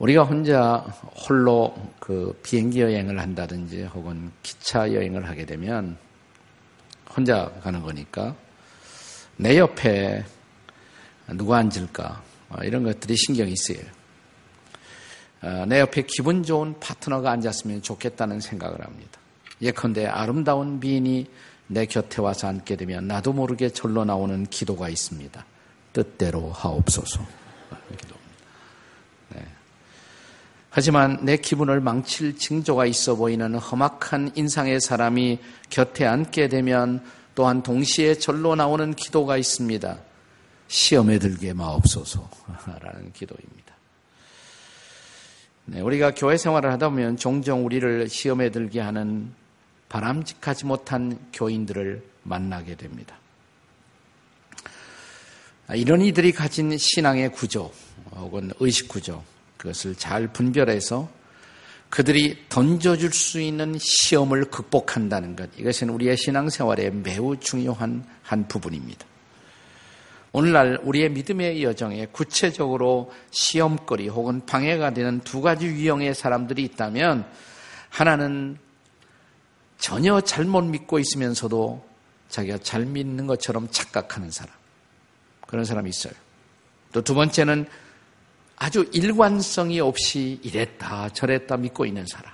우리가 0.00 0.24
혼자 0.24 0.78
홀로 1.28 1.74
그 1.98 2.38
비행기 2.42 2.80
여행을 2.80 3.20
한다든지 3.20 3.84
혹은 3.84 4.32
기차 4.42 4.92
여행을 4.92 5.28
하게 5.28 5.44
되면 5.44 5.98
혼자 7.14 7.50
가는 7.62 7.82
거니까 7.82 8.34
내 9.36 9.58
옆에 9.58 10.24
누가 11.32 11.58
앉을까 11.58 12.22
어, 12.48 12.64
이런 12.64 12.82
것들이 12.82 13.14
신경이 13.14 13.54
쓰여요. 13.56 13.84
어, 15.42 15.64
내 15.68 15.80
옆에 15.80 16.02
기분 16.06 16.42
좋은 16.42 16.80
파트너가 16.80 17.30
앉았으면 17.30 17.82
좋겠다는 17.82 18.40
생각을 18.40 18.82
합니다. 18.82 19.20
예컨대 19.60 20.06
아름다운 20.06 20.80
미인이 20.80 21.26
내 21.66 21.84
곁에 21.84 22.22
와서 22.22 22.48
앉게 22.48 22.76
되면 22.76 23.06
나도 23.06 23.34
모르게 23.34 23.68
절로 23.68 24.04
나오는 24.06 24.46
기도가 24.46 24.88
있습니다. 24.88 25.44
뜻대로 25.92 26.50
하옵소서. 26.52 27.20
네. 27.20 28.19
하지만 30.70 31.18
내 31.22 31.36
기분을 31.36 31.80
망칠 31.80 32.36
징조가 32.36 32.86
있어 32.86 33.16
보이는 33.16 33.56
험악한 33.56 34.32
인상의 34.36 34.80
사람이 34.80 35.40
곁에 35.68 36.06
앉게 36.06 36.48
되면 36.48 37.04
또한 37.34 37.62
동시에 37.62 38.14
절로 38.14 38.54
나오는 38.54 38.94
기도가 38.94 39.36
있습니다. 39.36 39.98
시험에 40.68 41.18
들게 41.18 41.52
마옵소서라는 41.52 43.12
기도입니다. 43.12 43.74
네, 45.66 45.80
우리가 45.80 46.12
교회 46.14 46.36
생활을 46.36 46.70
하다 46.72 46.90
보면 46.90 47.16
종종 47.16 47.64
우리를 47.66 48.08
시험에 48.08 48.50
들게 48.50 48.80
하는 48.80 49.32
바람직하지 49.88 50.66
못한 50.66 51.18
교인들을 51.32 52.02
만나게 52.22 52.76
됩니다. 52.76 53.16
이런 55.74 56.00
이들이 56.00 56.32
가진 56.32 56.76
신앙의 56.76 57.32
구조 57.32 57.72
혹은 58.12 58.52
의식 58.60 58.88
구조 58.88 59.22
그것을 59.60 59.94
잘 59.94 60.26
분별해서 60.26 61.10
그들이 61.90 62.46
던져줄 62.48 63.12
수 63.12 63.40
있는 63.40 63.76
시험을 63.78 64.46
극복한다는 64.46 65.36
것 65.36 65.50
이것은 65.58 65.90
우리의 65.90 66.16
신앙생활에 66.16 66.88
매우 66.90 67.36
중요한 67.36 68.06
한 68.22 68.48
부분입니다. 68.48 69.04
오늘날 70.32 70.80
우리의 70.82 71.10
믿음의 71.10 71.62
여정에 71.62 72.06
구체적으로 72.06 73.12
시험거리 73.32 74.08
혹은 74.08 74.46
방해가 74.46 74.94
되는 74.94 75.20
두 75.20 75.42
가지 75.42 75.66
유형의 75.66 76.14
사람들이 76.14 76.62
있다면 76.62 77.26
하나는 77.90 78.56
전혀 79.76 80.20
잘못 80.22 80.62
믿고 80.62 80.98
있으면서도 80.98 81.86
자기가 82.28 82.58
잘 82.58 82.86
믿는 82.86 83.26
것처럼 83.26 83.68
착각하는 83.70 84.30
사람. 84.30 84.54
그런 85.46 85.64
사람이 85.64 85.90
있어요. 85.90 86.14
또 86.92 87.02
두 87.02 87.14
번째는 87.14 87.66
아주 88.60 88.86
일관성이 88.92 89.80
없이 89.80 90.38
이랬다 90.42 91.08
저랬다 91.08 91.56
믿고 91.56 91.86
있는 91.86 92.04
사람. 92.06 92.30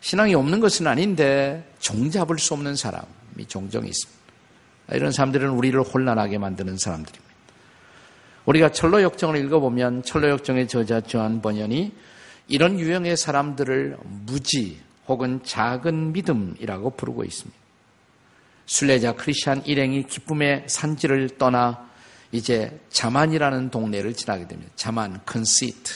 신앙이 0.00 0.34
없는 0.34 0.58
것은 0.58 0.88
아닌데 0.88 1.64
종잡을 1.78 2.40
수 2.40 2.54
없는 2.54 2.74
사람이 2.74 3.46
종종 3.46 3.86
있습니다. 3.86 4.20
이런 4.92 5.12
사람들은 5.12 5.48
우리를 5.50 5.80
혼란하게 5.80 6.38
만드는 6.38 6.76
사람들입니다. 6.76 7.34
우리가 8.46 8.72
철로 8.72 9.00
역정을 9.02 9.36
읽어보면 9.44 10.02
철로 10.02 10.28
역정의 10.28 10.66
저자 10.66 11.00
조한 11.00 11.40
번연이 11.40 11.92
이런 12.48 12.80
유형의 12.80 13.16
사람들을 13.16 13.96
무지 14.26 14.80
혹은 15.06 15.40
작은 15.44 16.12
믿음이라고 16.14 16.90
부르고 16.90 17.22
있습니다. 17.22 17.56
순례자 18.66 19.12
크리스찬 19.14 19.62
일행이 19.66 20.02
기쁨의 20.08 20.64
산지를 20.66 21.38
떠나 21.38 21.89
이제 22.32 22.78
자만이라는 22.90 23.70
동네를 23.70 24.14
지나게 24.14 24.46
됩니다. 24.46 24.70
자만, 24.76 25.20
컨시트, 25.26 25.94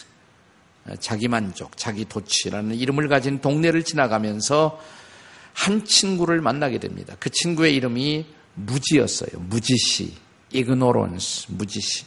자기만족, 1.00 1.76
자기도취라는 1.76 2.74
이름을 2.74 3.08
가진 3.08 3.40
동네를 3.40 3.84
지나가면서 3.84 4.80
한 5.52 5.84
친구를 5.84 6.40
만나게 6.40 6.78
됩니다. 6.78 7.14
그 7.20 7.30
친구의 7.30 7.76
이름이 7.76 8.26
무지였어요. 8.54 9.40
무지씨, 9.40 10.14
ignorance, 10.52 11.46
무지씨. 11.54 12.04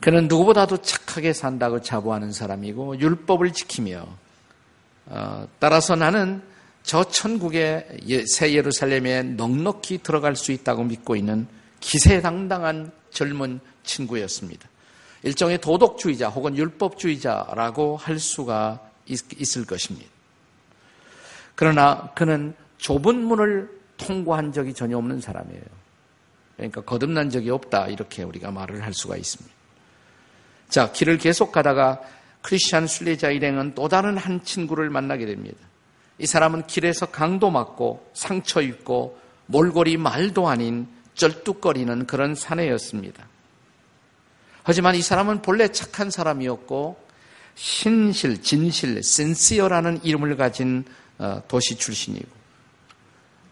그는 0.00 0.28
누구보다도 0.28 0.78
착하게 0.78 1.32
산다고 1.32 1.82
자부하는 1.82 2.32
사람이고 2.32 3.00
율법을 3.00 3.52
지키며 3.52 4.06
어, 5.06 5.48
따라서 5.58 5.94
나는 5.94 6.42
저 6.82 7.04
천국의 7.04 8.24
새 8.26 8.54
예루살렘에 8.54 9.22
넉넉히 9.22 9.98
들어갈 9.98 10.36
수 10.36 10.52
있다고 10.52 10.84
믿고 10.84 11.16
있는 11.16 11.46
기세당당한 11.80 12.92
젊은 13.10 13.60
친구였습니다. 13.82 14.68
일종의 15.22 15.60
도덕주의자 15.60 16.28
혹은 16.28 16.56
율법주의자라고 16.56 17.96
할 17.96 18.18
수가 18.18 18.80
있, 19.06 19.56
을 19.56 19.64
것입니다. 19.66 20.08
그러나 21.54 22.10
그는 22.14 22.54
좁은 22.78 23.24
문을 23.24 23.70
통과한 23.96 24.52
적이 24.52 24.72
전혀 24.72 24.96
없는 24.96 25.20
사람이에요. 25.20 25.62
그러니까 26.56 26.82
거듭난 26.82 27.30
적이 27.30 27.50
없다 27.50 27.88
이렇게 27.88 28.22
우리가 28.22 28.50
말을 28.50 28.82
할 28.82 28.94
수가 28.94 29.16
있습니다. 29.16 29.54
자, 30.68 30.92
길을 30.92 31.18
계속 31.18 31.52
가다가 31.52 32.00
크리스찬 32.42 32.86
순례자 32.86 33.30
일행은 33.30 33.74
또 33.74 33.88
다른 33.88 34.16
한 34.16 34.42
친구를 34.44 34.88
만나게 34.88 35.26
됩니다. 35.26 35.58
이 36.18 36.26
사람은 36.26 36.66
길에서 36.66 37.06
강도 37.06 37.50
맞고 37.50 38.10
상처 38.14 38.62
입고 38.62 39.18
몰골이 39.46 39.96
말도 39.96 40.48
아닌 40.48 40.86
쩔뚝거리는 41.20 42.06
그런 42.06 42.34
사내였습니다. 42.34 43.28
하지만 44.62 44.94
이 44.94 45.02
사람은 45.02 45.42
본래 45.42 45.68
착한 45.68 46.10
사람이었고 46.10 46.98
신실, 47.54 48.40
진실, 48.40 49.02
센시어라는 49.02 50.00
이름을 50.02 50.36
가진 50.36 50.84
어, 51.18 51.42
도시 51.46 51.76
출신이고 51.76 52.28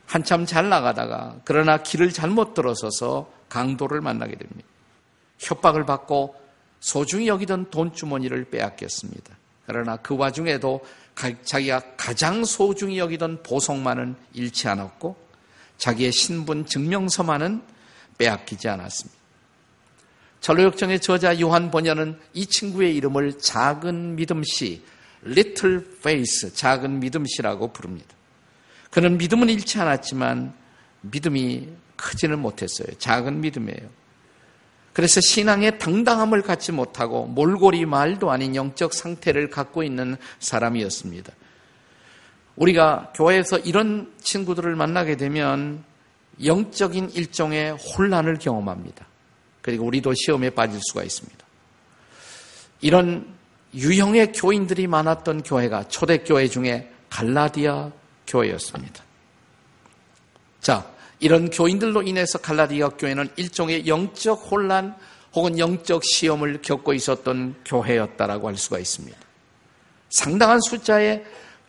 한참 0.06 0.46
잘 0.46 0.70
나가다가 0.70 1.36
그러나 1.44 1.82
길을 1.82 2.12
잘못 2.12 2.54
들어서서 2.54 3.30
강도를 3.50 4.00
만나게 4.00 4.36
됩니다. 4.36 4.66
협박을 5.38 5.84
받고 5.84 6.34
소중히 6.80 7.28
여기던 7.28 7.70
돈주머니를 7.70 8.46
빼앗겼습니다. 8.46 9.36
그러나 9.66 9.96
그 9.98 10.16
와중에도 10.16 10.80
자기가 11.44 11.82
가장 11.98 12.46
소중히 12.46 12.98
여기던 12.98 13.42
보석만은 13.42 14.16
잃지 14.32 14.68
않았고 14.68 15.27
자기의 15.78 16.12
신분 16.12 16.66
증명서만은 16.66 17.62
빼앗기지 18.18 18.68
않았습니다. 18.68 19.18
철로역정의 20.40 21.00
저자 21.00 21.40
요한 21.40 21.70
번연은 21.70 22.18
이 22.34 22.46
친구의 22.46 22.94
이름을 22.96 23.38
작은 23.38 24.16
믿음씨, 24.16 24.82
little 25.26 25.84
faith, 25.98 26.54
작은 26.54 27.00
믿음씨라고 27.00 27.72
부릅니다. 27.72 28.14
그는 28.90 29.18
믿음은 29.18 29.48
잃지 29.48 29.78
않았지만 29.78 30.54
믿음이 31.02 31.68
크지는 31.96 32.38
못했어요. 32.38 32.88
작은 32.98 33.40
믿음이에요. 33.40 33.98
그래서 34.92 35.20
신앙의 35.20 35.78
당당함을 35.78 36.42
갖지 36.42 36.72
못하고 36.72 37.26
몰골이 37.26 37.86
말도 37.86 38.30
아닌 38.30 38.56
영적 38.56 38.94
상태를 38.94 39.50
갖고 39.50 39.82
있는 39.82 40.16
사람이었습니다. 40.40 41.32
우리가 42.58 43.12
교회에서 43.14 43.58
이런 43.58 44.12
친구들을 44.20 44.74
만나게 44.74 45.16
되면 45.16 45.84
영적인 46.44 47.10
일종의 47.10 47.72
혼란을 47.72 48.38
경험합니다. 48.38 49.06
그리고 49.62 49.86
우리도 49.86 50.14
시험에 50.14 50.50
빠질 50.50 50.80
수가 50.82 51.02
있습니다. 51.02 51.38
이런 52.80 53.34
유형의 53.74 54.32
교인들이 54.32 54.86
많았던 54.86 55.42
교회가 55.42 55.88
초대교회 55.88 56.48
중에 56.48 56.90
갈라디아 57.10 57.90
교회였습니다. 58.26 59.04
자, 60.60 60.90
이런 61.20 61.50
교인들로 61.50 62.02
인해서 62.02 62.38
갈라디아 62.38 62.90
교회는 62.90 63.28
일종의 63.36 63.86
영적 63.86 64.50
혼란 64.50 64.96
혹은 65.34 65.58
영적 65.58 66.02
시험을 66.04 66.62
겪고 66.62 66.94
있었던 66.94 67.56
교회였다라고 67.64 68.48
할 68.48 68.56
수가 68.56 68.78
있습니다. 68.78 69.18
상당한 70.10 70.58
숫자의 70.60 71.24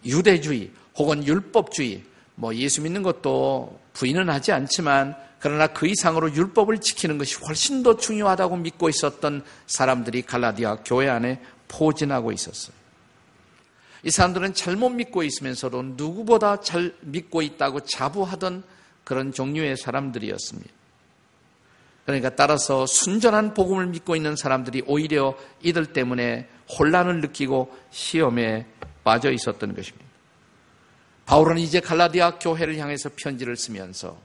유대주의 0.05 0.71
혹은 0.99 1.25
율법주의, 1.25 2.03
뭐 2.35 2.53
예수 2.55 2.81
믿는 2.81 3.01
것도 3.03 3.79
부인은 3.93 4.29
하지 4.29 4.51
않지만 4.51 5.15
그러나 5.39 5.67
그 5.67 5.87
이상으로 5.87 6.33
율법을 6.33 6.79
지키는 6.79 7.17
것이 7.17 7.37
훨씬 7.37 7.81
더 7.81 7.95
중요하다고 7.95 8.57
믿고 8.57 8.89
있었던 8.89 9.43
사람들이 9.67 10.21
갈라디아 10.23 10.79
교회 10.83 11.07
안에 11.07 11.41
포진하고 11.69 12.33
있었어요. 12.33 12.75
이 14.03 14.11
사람들은 14.11 14.53
잘못 14.53 14.89
믿고 14.89 15.23
있으면서도 15.23 15.81
누구보다 15.95 16.59
잘 16.61 16.93
믿고 17.01 17.41
있다고 17.41 17.81
자부하던 17.81 18.63
그런 19.05 19.31
종류의 19.31 19.77
사람들이었습니다. 19.77 20.69
그러니까 22.05 22.35
따라서 22.35 22.85
순전한 22.85 23.53
복음을 23.53 23.87
믿고 23.87 24.15
있는 24.15 24.35
사람들이 24.35 24.83
오히려 24.87 25.37
이들 25.61 25.87
때문에 25.93 26.47
혼란을 26.77 27.21
느끼고 27.21 27.73
시험에 27.91 28.65
빠져 29.03 29.31
있었던 29.31 29.75
것입니다. 29.75 30.08
바울은 31.29 31.59
이제 31.59 31.79
갈라디아 31.79 32.39
교회를 32.39 32.79
향해서 32.79 33.11
편지를 33.15 33.55
쓰면서 33.55 34.19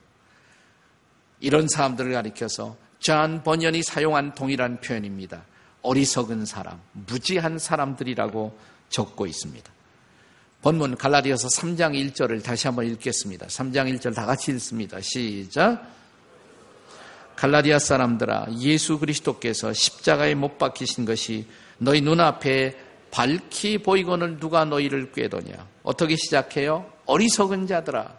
이런 1.39 1.69
사람들을 1.69 2.11
가리켜서 2.11 2.79
존 2.99 3.43
번연이 3.43 3.83
사용한 3.83 4.35
동일한 4.35 4.81
표현입니다. 4.81 5.45
어리석은 5.83 6.47
사람, 6.47 6.81
무지한 6.93 7.59
사람들이라고 7.59 8.59
적고 8.89 9.27
있습니다. 9.27 9.71
본문 10.63 10.97
갈라디아서 10.97 11.49
3장 11.49 11.93
1절을 11.93 12.43
다시 12.43 12.69
한번 12.69 12.87
읽겠습니다. 12.87 13.49
3장 13.49 13.95
1절 13.95 14.15
다 14.15 14.25
같이 14.25 14.53
읽습니다. 14.53 14.99
시작. 15.03 15.87
갈라디아 17.37 17.81
사람들아 17.81 18.47
예수 18.61 18.99
그리스도께서 18.99 19.75
십자가에 19.75 20.35
못 20.35 20.57
박히신 20.57 21.05
것이 21.05 21.47
너희 21.77 22.01
눈앞에 22.01 22.79
밝히 23.15 23.79
보이거늘 23.79 24.41
누가 24.41 24.65
너희를 24.65 25.13
꾀도냐. 25.13 25.55
어떻게 25.85 26.17
시작해요? 26.17 26.91
어리석은 27.07 27.69
자들아. 27.69 28.13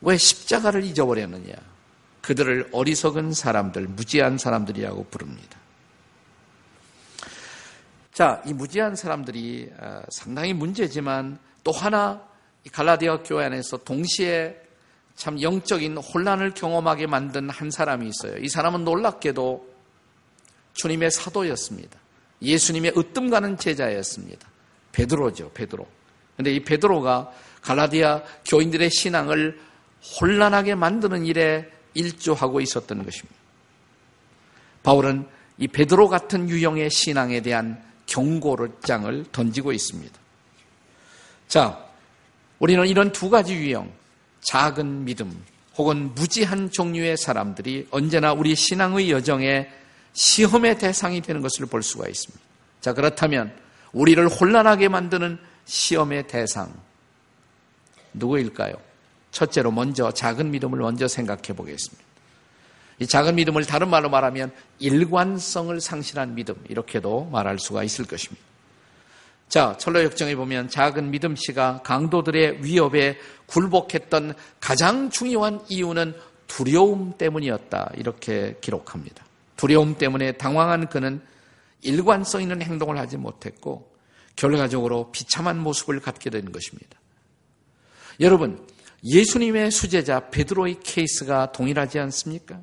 왜 0.00 0.16
십자가를 0.16 0.82
잊어버렸느냐. 0.82 1.54
그들을 2.20 2.70
어리석은 2.72 3.32
사람들, 3.32 3.86
무지한 3.86 4.36
사람들이라고 4.36 5.04
부릅니다. 5.04 5.60
자, 8.12 8.42
이 8.44 8.52
무지한 8.52 8.96
사람들이 8.96 9.70
어, 9.78 10.02
상당히 10.08 10.54
문제지만 10.54 11.38
또 11.62 11.70
하나 11.70 12.20
갈라디아 12.72 13.22
교회 13.22 13.44
안에서 13.44 13.76
동시에 13.76 14.60
참 15.14 15.40
영적인 15.40 15.98
혼란을 15.98 16.52
경험하게 16.54 17.06
만든 17.06 17.48
한 17.48 17.70
사람이 17.70 18.08
있어요. 18.08 18.38
이 18.38 18.48
사람은 18.48 18.84
놀랍게도 18.84 19.68
주님의 20.74 21.12
사도였습니다. 21.12 22.07
예수님의 22.42 22.92
으뜸 22.96 23.30
가는 23.30 23.56
제자였습니다. 23.58 24.46
베드로죠, 24.92 25.50
베드로. 25.52 25.86
근데 26.36 26.52
이 26.54 26.62
베드로가 26.62 27.32
갈라디아 27.62 28.22
교인들의 28.44 28.90
신앙을 28.90 29.60
혼란하게 30.20 30.74
만드는 30.76 31.26
일에 31.26 31.68
일조하고 31.94 32.60
있었던 32.60 33.04
것입니다. 33.04 33.36
바울은 34.82 35.26
이 35.58 35.66
베드로 35.66 36.08
같은 36.08 36.48
유형의 36.48 36.90
신앙에 36.90 37.40
대한 37.40 37.82
경고를 38.06 38.70
장을 38.84 39.24
던지고 39.32 39.72
있습니다. 39.72 40.18
자, 41.48 41.84
우리는 42.58 42.86
이런 42.86 43.12
두 43.12 43.28
가지 43.28 43.54
유형, 43.54 43.92
작은 44.40 45.04
믿음 45.04 45.44
혹은 45.76 46.14
무지한 46.14 46.70
종류의 46.70 47.16
사람들이 47.16 47.88
언제나 47.90 48.32
우리 48.32 48.54
신앙의 48.54 49.10
여정에 49.10 49.68
시험의 50.18 50.78
대상이 50.78 51.20
되는 51.20 51.42
것을 51.42 51.66
볼 51.66 51.80
수가 51.80 52.08
있습니다. 52.08 52.44
자, 52.80 52.92
그렇다면 52.92 53.54
우리를 53.92 54.26
혼란하게 54.26 54.88
만드는 54.88 55.38
시험의 55.64 56.26
대상 56.26 56.74
누구일까요? 58.14 58.74
첫째로 59.30 59.70
먼저 59.70 60.10
작은 60.10 60.50
믿음을 60.50 60.80
먼저 60.80 61.06
생각해 61.06 61.54
보겠습니다. 61.54 62.04
이 62.98 63.06
작은 63.06 63.36
믿음을 63.36 63.64
다른 63.64 63.90
말로 63.90 64.10
말하면 64.10 64.52
일관성을 64.80 65.80
상실한 65.80 66.34
믿음 66.34 66.56
이렇게도 66.68 67.26
말할 67.26 67.60
수가 67.60 67.84
있을 67.84 68.04
것입니다. 68.04 68.44
자, 69.48 69.76
철로 69.78 70.02
역정에 70.02 70.34
보면 70.34 70.68
작은 70.68 71.12
믿음 71.12 71.36
씨가 71.36 71.82
강도들의 71.84 72.64
위협에 72.64 73.18
굴복했던 73.46 74.34
가장 74.58 75.10
중요한 75.10 75.60
이유는 75.68 76.16
두려움 76.48 77.16
때문이었다. 77.16 77.92
이렇게 77.94 78.56
기록합니다. 78.60 79.27
두려움 79.58 79.98
때문에 79.98 80.32
당황한 80.32 80.88
그는 80.88 81.20
일관성 81.82 82.40
있는 82.40 82.62
행동을 82.62 82.96
하지 82.96 83.18
못했고 83.18 83.92
결과적으로 84.36 85.12
비참한 85.12 85.58
모습을 85.58 86.00
갖게 86.00 86.30
된 86.30 86.50
것입니다. 86.50 86.98
여러분, 88.20 88.66
예수님의 89.04 89.70
수제자 89.70 90.30
베드로의 90.30 90.80
케이스가 90.80 91.52
동일하지 91.52 91.98
않습니까? 91.98 92.60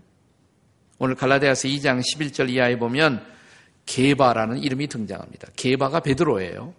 오늘 0.97 1.15
갈라디아서 1.15 1.67
2장 1.67 2.01
11절 2.01 2.49
이하에 2.49 2.79
보면 2.79 3.25
게바라는 3.85 4.59
이름이 4.59 4.87
등장합니다. 4.87 5.49
게바가 5.55 5.99
베드로예요. 5.99 6.73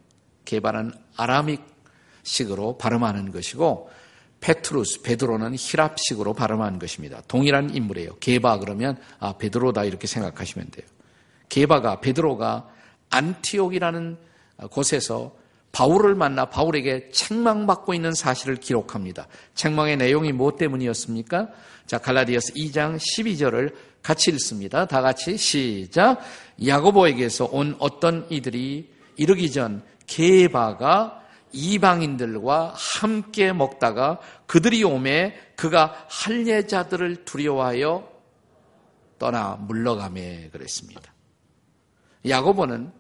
게바는 0.47 0.93
Aramaic식으로 1.17 2.79
발음하는 2.79 3.33
것이고 3.33 3.91
페트루스, 4.47 5.03
베드로는 5.03 5.57
히랍식으로 5.59 6.33
발음하는 6.33 6.79
것입니다. 6.79 7.21
동일한 7.27 7.75
인물이에요. 7.75 8.19
게바 8.21 8.61
그러면 8.61 8.97
아 9.19 9.37
베드로다 9.37 9.83
이렇게 9.83 10.07
생각하시면 10.07 10.69
돼요. 10.71 10.87
게바가 11.49 12.01
베드로가 12.01 12.69
안티옥이라는 13.11 14.17
곳에서 14.71 15.35
바울을 15.73 16.15
만나 16.15 16.45
바울에게 16.47 17.11
책망받고 17.11 17.93
있는 17.93 18.15
사실을 18.15 18.57
기록합니다. 18.57 19.27
책망의 19.57 19.97
내용이 19.97 20.31
무엇 20.31 20.59
때문이었습니까? 20.59 21.49
자, 21.87 21.99
갈라디아서 21.99 22.53
2장 22.55 22.99
12절을 22.99 23.75
같이 24.01 24.31
읽습니다. 24.31 24.87
다 24.87 25.03
같이 25.03 25.37
시작. 25.37 26.21
야고보에게서 26.65 27.47
온 27.47 27.75
어떤 27.81 28.27
이들이 28.31 28.93
이르기 29.17 29.51
전 29.51 29.83
게바가 30.07 31.26
이방인들과 31.57 32.75
함께 32.77 33.53
먹다가 33.53 34.21
그들이 34.47 34.85
오매 34.85 35.35
그가 35.57 36.07
할례자들을 36.09 37.25
두려워하여 37.25 38.13
떠나 39.19 39.57
물러가매 39.57 40.51
그랬습니다. 40.53 41.15
야고보는 42.29 42.93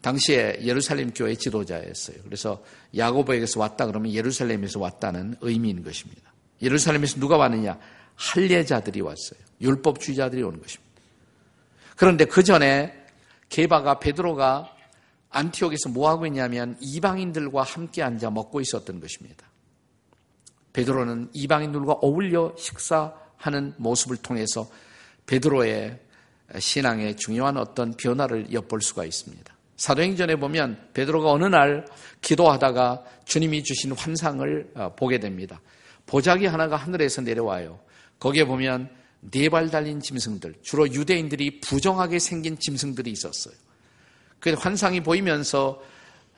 당시에 0.00 0.58
예루살렘 0.62 1.12
교회 1.12 1.34
지도자였어요. 1.34 2.16
그래서 2.24 2.62
야고보에게서 2.96 3.60
왔다 3.60 3.86
그러면 3.86 4.12
예루살렘에서 4.12 4.80
왔다는 4.80 5.36
의미인 5.40 5.84
것입니다. 5.84 6.32
예루살렘에서 6.62 7.20
누가 7.20 7.36
왔느냐? 7.36 7.78
할례자들이 8.16 9.00
왔어요. 9.02 9.40
율법주의자들이 9.60 10.42
온 10.42 10.60
것입니다. 10.60 10.90
그런데 11.96 12.24
그 12.24 12.42
전에 12.42 12.94
게바가 13.50 13.98
베드로가 13.98 14.74
안티옥에서 15.30 15.88
뭐 15.90 16.08
하고 16.08 16.26
있냐면 16.26 16.76
이방인들과 16.80 17.62
함께 17.62 18.02
앉아 18.02 18.30
먹고 18.30 18.60
있었던 18.60 19.00
것입니다. 19.00 19.46
베드로는 20.72 21.30
이방인들과 21.32 21.94
어울려 21.94 22.54
식사하는 22.56 23.74
모습을 23.78 24.16
통해서 24.18 24.68
베드로의 25.26 25.98
신앙의 26.58 27.16
중요한 27.16 27.56
어떤 27.56 27.92
변화를 27.92 28.52
엿볼 28.52 28.82
수가 28.82 29.04
있습니다. 29.04 29.54
사도행전에 29.76 30.36
보면 30.36 30.88
베드로가 30.92 31.30
어느 31.30 31.44
날 31.44 31.86
기도하다가 32.20 33.04
주님이 33.24 33.62
주신 33.64 33.92
환상을 33.92 34.72
어, 34.74 34.94
보게 34.94 35.18
됩니다. 35.18 35.60
보자기 36.06 36.46
하나가 36.46 36.76
하늘에서 36.76 37.22
내려와요. 37.22 37.80
거기에 38.18 38.44
보면 38.44 38.90
네 39.20 39.48
발 39.48 39.70
달린 39.70 40.00
짐승들, 40.00 40.54
주로 40.62 40.90
유대인들이 40.90 41.60
부정하게 41.60 42.18
생긴 42.18 42.58
짐승들이 42.58 43.10
있었어요. 43.10 43.54
그 44.40 44.52
환상이 44.54 45.02
보이면서 45.02 45.80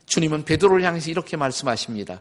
주님은 0.06 0.44
베드로를 0.44 0.84
향해서 0.84 1.10
이렇게 1.10 1.36
말씀하십니다. 1.36 2.20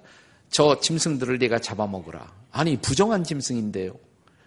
저 0.50 0.80
짐승들을 0.80 1.40
내가 1.40 1.60
잡아먹으라. 1.60 2.32
아니 2.52 2.78
부정한 2.78 3.24
짐승인데요. 3.24 3.94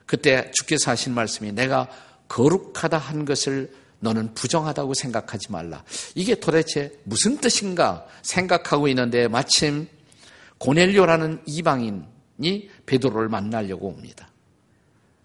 그때 0.06 0.50
주께서 0.52 0.90
하신 0.90 1.14
말씀이 1.14 1.52
내가 1.52 1.88
거룩하다 2.28 2.96
한 2.98 3.24
것을 3.24 3.72
너는 4.00 4.34
부정하다고 4.34 4.94
생각하지 4.94 5.50
말라. 5.50 5.82
이게 6.14 6.34
도대체 6.34 6.92
무슨 7.04 7.38
뜻인가 7.38 8.06
생각하고 8.22 8.86
있는데 8.88 9.28
마침 9.28 9.88
고넬료라는 10.58 11.42
이방인이 11.46 12.70
베드로를 12.86 13.28
만나려고 13.28 13.88
옵니다. 13.88 14.28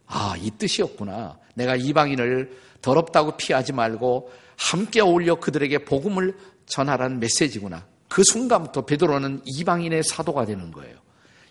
아, 0.08 0.36
이 0.40 0.50
뜻이었구나. 0.52 1.38
내가 1.56 1.76
이방인을 1.76 2.58
더럽다고 2.82 3.38
피하지 3.38 3.74
말고 3.74 4.32
함께 4.60 5.02
어울려 5.02 5.36
그들에게 5.36 5.80
복음을 5.86 6.38
전하라는 6.66 7.20
메시지구나. 7.20 7.88
그 8.10 8.24
순간부터 8.24 8.86
베드로는 8.86 9.42
이방인의 9.46 10.04
사도가 10.04 10.46
되는 10.46 10.72
거예요. 10.72 10.98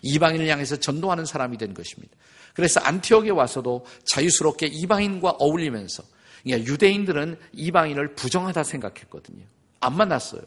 이방인을 0.01 0.47
향해서 0.47 0.77
전도하는 0.77 1.25
사람이 1.25 1.57
된 1.57 1.73
것입니다. 1.73 2.15
그래서 2.53 2.79
안티옥에 2.81 3.31
와서도 3.31 3.85
자유스럽게 4.05 4.67
이방인과 4.67 5.31
어울리면서 5.39 6.03
그러니까 6.43 6.71
유대인들은 6.71 7.37
이방인을 7.53 8.15
부정하다 8.15 8.63
생각했거든요. 8.63 9.43
안 9.81 9.97
만났어요. 9.97 10.41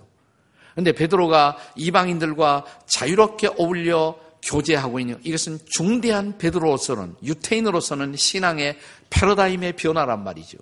근데 0.74 0.92
베드로가 0.92 1.58
이방인들과 1.76 2.64
자유롭게 2.86 3.50
어울려 3.58 4.18
교제하고 4.42 5.00
있는 5.00 5.18
이것은 5.22 5.58
중대한 5.66 6.38
베드로로서는 6.38 7.16
유태인으로서는 7.22 8.16
신앙의 8.16 8.78
패러다임의 9.10 9.74
변화란 9.74 10.24
말이죠. 10.24 10.58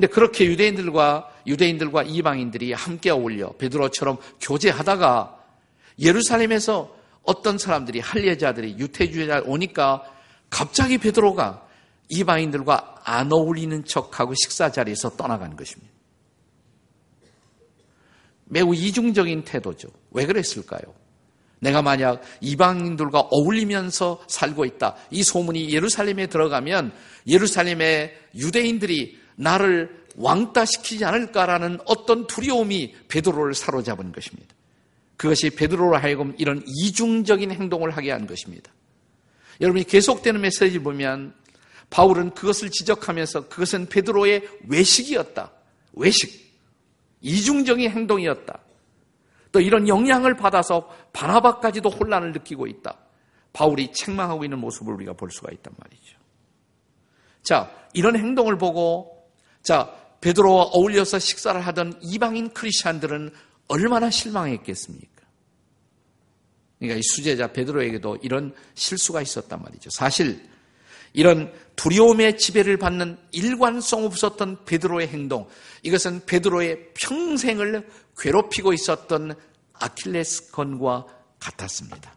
근데 0.00 0.14
그렇게 0.14 0.46
유대인들과 0.46 1.28
유대인들과 1.46 2.04
이방인들이 2.04 2.72
함께 2.72 3.10
어울려 3.10 3.52
베드로처럼 3.58 4.16
교제하다가 4.40 5.38
예루살렘에서 5.98 6.96
어떤 7.22 7.58
사람들이 7.58 8.00
할례자들이 8.00 8.78
유태주의자 8.78 9.42
오니까 9.44 10.02
갑자기 10.48 10.96
베드로가 10.96 11.68
이방인들과 12.08 13.02
안 13.04 13.30
어울리는 13.30 13.84
척하고 13.84 14.32
식사 14.42 14.72
자리에서 14.72 15.10
떠나간 15.18 15.54
것입니다. 15.54 15.92
매우 18.46 18.74
이중적인 18.74 19.44
태도죠. 19.44 19.88
왜 20.12 20.24
그랬을까요? 20.24 20.80
내가 21.58 21.82
만약 21.82 22.22
이방인들과 22.40 23.20
어울리면서 23.30 24.24
살고 24.28 24.64
있다. 24.64 24.96
이 25.10 25.22
소문이 25.22 25.70
예루살렘에 25.74 26.26
들어가면 26.28 26.90
예루살렘의 27.26 28.18
유대인들이 28.34 29.19
나를 29.40 30.04
왕따시키지 30.16 31.04
않을까라는 31.04 31.78
어떤 31.86 32.26
두려움이 32.26 32.94
베드로를 33.08 33.54
사로잡은 33.54 34.12
것입니다. 34.12 34.54
그것이 35.16 35.50
베드로로 35.50 35.96
하여금 35.96 36.34
이런 36.38 36.62
이중적인 36.66 37.50
행동을 37.50 37.90
하게 37.90 38.10
한 38.10 38.26
것입니다. 38.26 38.70
여러분이 39.60 39.84
계속되는 39.84 40.40
메시지 40.40 40.78
보면 40.78 41.34
바울은 41.88 42.30
그것을 42.30 42.70
지적하면서 42.70 43.48
그것은 43.48 43.86
베드로의 43.86 44.48
외식이었다. 44.68 45.50
외식. 45.94 46.50
이중적인 47.20 47.90
행동이었다. 47.90 48.60
또 49.52 49.60
이런 49.60 49.88
영향을 49.88 50.36
받아서 50.36 50.88
바나바까지도 51.12 51.88
혼란을 51.90 52.32
느끼고 52.32 52.66
있다. 52.66 52.96
바울이 53.52 53.92
책망하고 53.92 54.44
있는 54.44 54.58
모습을 54.58 54.94
우리가 54.94 55.14
볼 55.14 55.30
수가 55.30 55.50
있단 55.52 55.74
말이죠. 55.76 56.16
자, 57.42 57.70
이런 57.92 58.16
행동을 58.16 58.56
보고 58.56 59.19
자, 59.62 59.94
베드로와 60.20 60.64
어울려서 60.64 61.18
식사를 61.18 61.60
하던 61.60 61.98
이방인 62.02 62.50
크리스천들은 62.50 63.30
얼마나 63.68 64.10
실망했겠습니까? 64.10 65.20
그러니까 66.78 66.98
이 66.98 67.02
수제자 67.02 67.52
베드로에게도 67.52 68.18
이런 68.22 68.54
실수가 68.74 69.22
있었단 69.22 69.62
말이죠. 69.62 69.90
사실 69.90 70.48
이런 71.12 71.52
두려움의 71.76 72.38
지배를 72.38 72.76
받는 72.76 73.18
일관성 73.32 74.04
없었던 74.04 74.64
베드로의 74.64 75.08
행동, 75.08 75.48
이것은 75.82 76.24
베드로의 76.26 76.92
평생을 76.94 77.88
괴롭히고 78.18 78.72
있었던 78.72 79.34
아킬레스건과 79.74 81.06
같았습니다. 81.38 82.14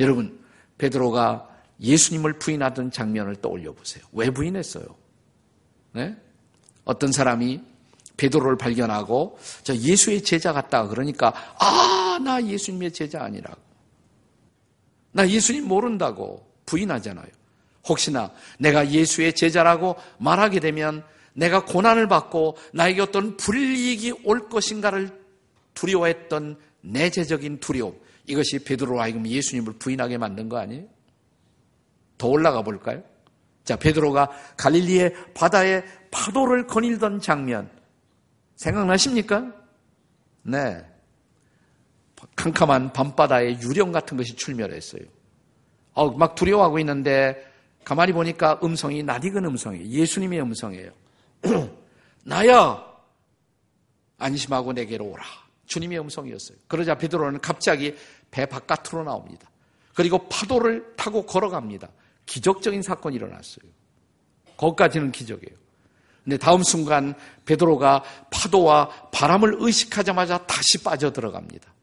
여러분, 0.00 0.40
베드로가 0.78 1.48
예수님을 1.80 2.38
부인하던 2.38 2.90
장면을 2.90 3.36
떠올려 3.36 3.72
보세요. 3.72 4.04
왜 4.12 4.30
부인했어요? 4.30 4.99
네? 5.92 6.16
어떤 6.84 7.12
사람이 7.12 7.60
베드로를 8.16 8.56
발견하고 8.58 9.38
저 9.62 9.74
예수의 9.74 10.22
제자 10.22 10.52
같다 10.52 10.88
그러니까 10.88 11.32
아, 11.58 12.18
나 12.22 12.44
예수님의 12.44 12.92
제자 12.92 13.22
아니라고. 13.24 13.58
나 15.12 15.28
예수님 15.28 15.66
모른다고 15.66 16.46
부인하잖아요. 16.66 17.26
혹시나 17.88 18.30
내가 18.58 18.90
예수의 18.90 19.34
제자라고 19.34 19.96
말하게 20.18 20.60
되면 20.60 21.02
내가 21.32 21.64
고난을 21.64 22.08
받고 22.08 22.56
나에게 22.72 23.00
어떤 23.00 23.36
불이익이 23.36 24.20
올 24.24 24.48
것인가를 24.48 25.18
두려워했던 25.74 26.58
내재적인 26.82 27.60
두려움. 27.60 27.98
이것이 28.26 28.62
베드로로 28.64 29.00
하여금 29.00 29.26
예수님을 29.26 29.74
부인하게 29.74 30.18
만든 30.18 30.48
거 30.48 30.58
아니에요? 30.58 30.84
더 32.18 32.28
올라가 32.28 32.62
볼까요? 32.62 33.02
자, 33.70 33.76
베드로가 33.76 34.30
갈릴리의 34.56 35.14
바다에 35.32 35.84
파도를 36.10 36.66
거닐던 36.66 37.20
장면 37.20 37.70
생각나십니까? 38.56 39.52
네. 40.42 40.84
캄캄한 42.34 42.92
밤바다에 42.92 43.60
유령 43.60 43.92
같은 43.92 44.16
것이 44.16 44.34
출멸했어요. 44.34 45.02
어, 45.92 46.10
막 46.10 46.34
두려워하고 46.34 46.80
있는데 46.80 47.46
가만히 47.84 48.12
보니까 48.12 48.58
음성이 48.64 49.04
낯익은 49.04 49.44
음성이에요. 49.44 49.86
예수님의 49.86 50.40
음성이에요. 50.42 50.90
나야 52.26 52.84
안심하고 54.18 54.72
내게로 54.72 55.04
오라. 55.04 55.22
주님의 55.66 56.00
음성이었어요. 56.00 56.58
그러자 56.66 56.98
베드로는 56.98 57.40
갑자기 57.40 57.94
배 58.32 58.46
바깥으로 58.46 59.04
나옵니다. 59.04 59.48
그리고 59.94 60.26
파도를 60.28 60.96
타고 60.96 61.24
걸어갑니다. 61.24 61.88
기적적인 62.30 62.82
사건이 62.82 63.16
일어났어요. 63.16 63.64
거기까지는 64.56 65.10
기적이에요. 65.10 65.58
근데 66.22 66.36
다음 66.36 66.62
순간 66.62 67.14
베드로가 67.44 68.04
파도와 68.30 68.88
바람을 69.10 69.56
의식하자마자 69.58 70.46
다시 70.46 70.78
빠져 70.84 71.12
들어갑니다. 71.12 71.74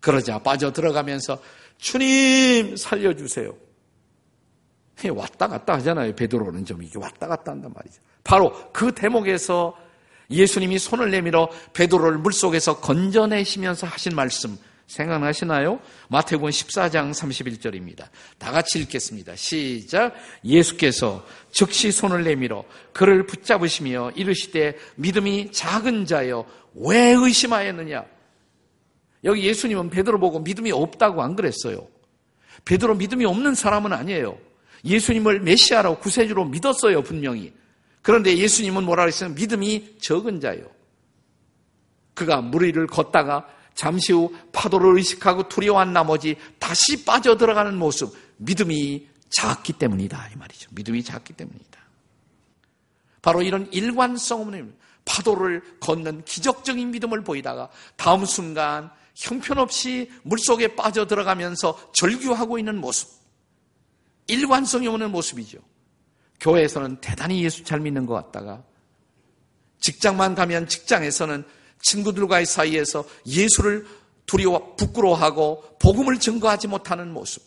그러자 0.00 0.40
빠져 0.40 0.72
들어가면서 0.72 1.40
주님 1.78 2.76
살려주세요. 2.76 3.56
왔다 5.14 5.48
갔다 5.48 5.74
하잖아요. 5.74 6.14
베드로는 6.14 6.66
좀 6.66 6.82
이게 6.82 6.98
왔다 6.98 7.26
갔다 7.26 7.52
한단 7.52 7.72
말이죠. 7.74 8.00
바로 8.22 8.52
그 8.72 8.92
대목에서 8.92 9.74
예수님이 10.30 10.78
손을 10.78 11.10
내밀어 11.10 11.48
베드로를 11.72 12.18
물속에서 12.18 12.80
건져내시면서 12.80 13.86
하신 13.86 14.14
말씀 14.14 14.58
생각나시나요? 14.86 15.80
마태복음 16.08 16.50
14장 16.50 17.12
31절입니다. 17.12 18.08
다 18.38 18.52
같이 18.52 18.78
읽겠습니다. 18.80 19.34
시작. 19.36 20.14
예수께서 20.44 21.26
즉시 21.50 21.90
손을 21.90 22.24
내밀어 22.24 22.64
그를 22.92 23.26
붙잡으시며 23.26 24.12
이르시되 24.14 24.76
믿음이 24.96 25.52
작은 25.52 26.06
자여 26.06 26.46
왜 26.74 27.10
의심하였느냐? 27.10 28.04
여기 29.24 29.44
예수님은 29.44 29.90
베드로 29.90 30.20
보고 30.20 30.38
믿음이 30.40 30.70
없다고 30.70 31.22
안 31.22 31.34
그랬어요. 31.34 31.88
베드로 32.64 32.94
믿음이 32.96 33.24
없는 33.24 33.54
사람은 33.54 33.92
아니에요. 33.92 34.38
예수님을 34.84 35.40
메시아라고 35.40 35.98
구세주로 35.98 36.44
믿었어요, 36.44 37.02
분명히. 37.02 37.52
그런데 38.02 38.36
예수님은 38.36 38.84
뭐라 38.84 39.04
그랬어요? 39.04 39.30
믿음이 39.30 39.96
적은 39.98 40.40
자요. 40.40 40.66
그가 42.12 42.42
물 42.42 42.64
위를 42.64 42.86
걷다가 42.86 43.48
잠시 43.74 44.12
후 44.12 44.32
파도를 44.52 44.96
의식하고 44.96 45.48
두려워한 45.48 45.92
나머지 45.92 46.36
다시 46.58 47.04
빠져 47.04 47.36
들어가는 47.36 47.76
모습, 47.76 48.16
믿음이 48.36 49.08
작기 49.30 49.72
때문이다. 49.72 50.30
이 50.32 50.36
말이죠. 50.36 50.70
믿음이 50.72 51.02
작기 51.02 51.32
때문이다. 51.32 51.80
바로 53.20 53.42
이런 53.42 53.70
일관성 53.72 54.42
없는 54.42 54.74
파도를 55.04 55.78
걷는 55.80 56.24
기적적인 56.24 56.90
믿음을 56.92 57.24
보이다가 57.24 57.68
다음 57.96 58.24
순간 58.24 58.90
형편없이 59.14 60.10
물속에 60.22 60.76
빠져 60.76 61.06
들어가면서 61.06 61.92
절규하고 61.92 62.58
있는 62.58 62.80
모습. 62.80 63.08
일관성이 64.26 64.88
없는 64.88 65.10
모습이죠. 65.10 65.58
교회에서는 66.40 67.00
대단히 67.00 67.42
예수 67.44 67.64
잘 67.64 67.80
믿는 67.80 68.06
것 68.06 68.14
같다가 68.14 68.62
직장만 69.80 70.34
가면 70.34 70.68
직장에서는 70.68 71.44
친구들과의 71.84 72.46
사이에서 72.46 73.04
예수를 73.26 73.86
두려워 74.26 74.74
부끄러워하고 74.76 75.76
복음을 75.78 76.18
증거하지 76.18 76.66
못하는 76.68 77.12
모습. 77.12 77.42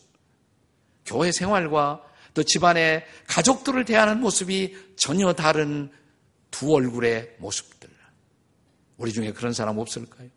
교회 1.04 1.32
생활과 1.32 2.02
또 2.34 2.42
집안의 2.42 3.04
가족들을 3.26 3.84
대하는 3.84 4.20
모습이 4.20 4.76
전혀 4.96 5.32
다른 5.32 5.90
두 6.50 6.72
얼굴의 6.72 7.36
모습들. 7.38 7.88
우리 8.96 9.12
중에 9.12 9.32
그런 9.32 9.52
사람 9.52 9.78
없을까요? 9.78 10.28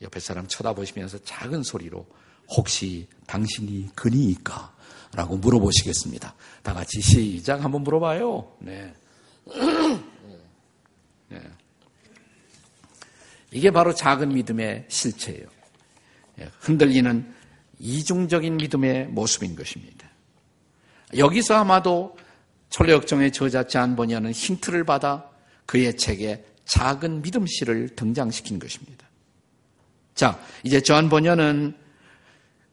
옆에 0.00 0.20
사람 0.20 0.46
쳐다보시면서 0.46 1.18
작은 1.24 1.62
소리로 1.62 2.06
혹시 2.50 3.08
당신이 3.26 3.90
근이니까? 3.94 4.76
라고 5.14 5.36
물어보시겠습니다. 5.36 6.34
다 6.62 6.74
같이 6.74 7.00
시작 7.00 7.64
한번 7.64 7.82
물어봐요. 7.82 8.56
네. 8.60 8.94
네. 11.28 11.40
이게 13.50 13.70
바로 13.70 13.94
작은 13.94 14.34
믿음의 14.34 14.86
실체예요. 14.88 15.46
예, 16.40 16.50
흔들리는 16.60 17.34
이중적인 17.78 18.56
믿음의 18.56 19.08
모습인 19.08 19.56
것입니다. 19.56 20.08
여기서 21.16 21.54
아마도 21.54 22.16
철로역정의 22.70 23.32
저자 23.32 23.66
짠 23.66 23.96
버니아는 23.96 24.32
힌트를 24.32 24.84
받아 24.84 25.28
그의 25.66 25.96
책에 25.96 26.44
작은 26.64 27.22
믿음시를 27.22 27.96
등장시킨 27.96 28.58
것입니다. 28.58 29.08
자, 30.14 30.38
이제 30.62 30.80
저한 30.80 31.08
버니아는 31.08 31.74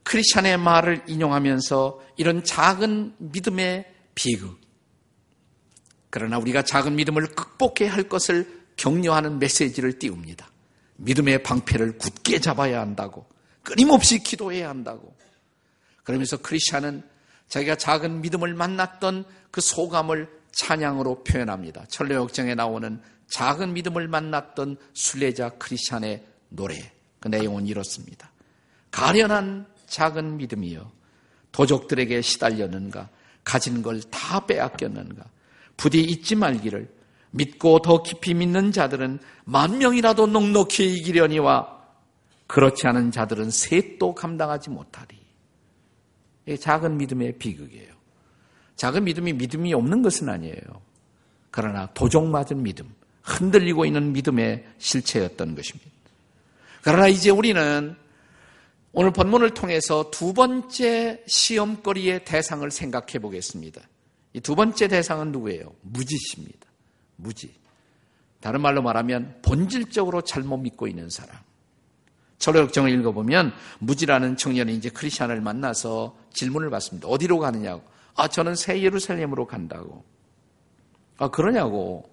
크리스찬의 0.03 0.57
말을 0.57 1.03
인용하면서 1.07 2.01
이런 2.17 2.43
작은 2.43 3.15
믿음의 3.17 3.85
비극, 4.15 4.59
그러나 6.09 6.37
우리가 6.37 6.61
작은 6.63 6.95
믿음을 6.95 7.27
극복해야 7.27 7.93
할 7.93 8.03
것을 8.03 8.63
격려하는 8.77 9.39
메시지를 9.39 9.99
띄웁니다. 9.99 10.47
믿음의 10.97 11.43
방패를 11.43 11.97
굳게 11.97 12.39
잡아야 12.39 12.81
한다고, 12.81 13.25
끊임없이 13.63 14.19
기도해야 14.19 14.69
한다고. 14.69 15.15
그러면서 16.03 16.37
크리스찬은 16.37 17.03
자기가 17.49 17.75
작은 17.75 18.21
믿음을 18.21 18.53
만났던 18.53 19.25
그 19.51 19.61
소감을 19.61 20.29
찬양으로 20.51 21.23
표현합니다. 21.23 21.85
천례역정에 21.89 22.55
나오는 22.55 23.01
작은 23.27 23.73
믿음을 23.73 24.07
만났던 24.07 24.77
순례자 24.93 25.49
크리스찬의 25.57 26.25
노래. 26.49 26.91
그 27.19 27.27
내용은 27.27 27.65
이렇습니다. 27.67 28.31
가련한 28.91 29.67
작은 29.87 30.37
믿음이요. 30.37 30.91
도적들에게 31.51 32.21
시달렸는가? 32.21 33.09
가진 33.43 33.81
걸 33.81 34.01
다 34.11 34.45
빼앗겼는가? 34.45 35.23
부디 35.77 36.01
잊지 36.01 36.35
말기를 36.35 36.89
믿고 37.35 37.79
더 37.79 38.01
깊이 38.01 38.33
믿는 38.33 38.71
자들은 38.71 39.19
만 39.43 39.77
명이라도 39.77 40.27
넉넉히 40.27 40.97
이기려니와 40.97 41.75
그렇지 42.47 42.87
않은 42.87 43.11
자들은 43.11 43.49
셋도 43.51 44.15
감당하지 44.15 44.69
못하리. 44.69 45.19
작은 46.59 46.97
믿음의 46.97 47.37
비극이에요. 47.37 47.93
작은 48.75 49.03
믿음이 49.03 49.33
믿음이 49.33 49.73
없는 49.73 50.01
것은 50.01 50.29
아니에요. 50.29 50.61
그러나 51.51 51.87
도종맞은 51.93 52.63
믿음, 52.63 52.93
흔들리고 53.23 53.85
있는 53.85 54.13
믿음의 54.13 54.65
실체였던 54.77 55.55
것입니다. 55.55 55.91
그러나 56.83 57.07
이제 57.07 57.31
우리는 57.31 57.95
오늘 58.93 59.11
본문을 59.11 59.49
통해서 59.51 60.09
두 60.11 60.33
번째 60.33 61.23
시험거리의 61.27 62.23
대상을 62.23 62.69
생각해 62.71 63.19
보겠습니다. 63.19 63.81
이 64.33 64.39
두 64.41 64.55
번째 64.55 64.87
대상은 64.87 65.31
누구예요? 65.31 65.73
무지십니다. 65.81 66.64
무지. 67.15 67.53
다른 68.41 68.61
말로 68.61 68.81
말하면 68.81 69.39
본질적으로 69.41 70.21
잘못 70.21 70.57
믿고 70.57 70.87
있는 70.87 71.09
사람. 71.09 71.35
철로역정을 72.37 72.91
읽어보면 72.91 73.53
무지라는 73.79 74.37
청년이 74.37 74.75
이제 74.75 74.89
크리스천을 74.89 75.41
만나서 75.41 76.15
질문을 76.33 76.69
받습니다. 76.69 77.07
어디로 77.07 77.39
가느냐고. 77.39 77.83
아, 78.15 78.27
저는 78.27 78.55
새 78.55 78.81
예루살렘으로 78.81 79.47
간다고. 79.47 80.03
아, 81.17 81.29
그러냐고. 81.29 82.09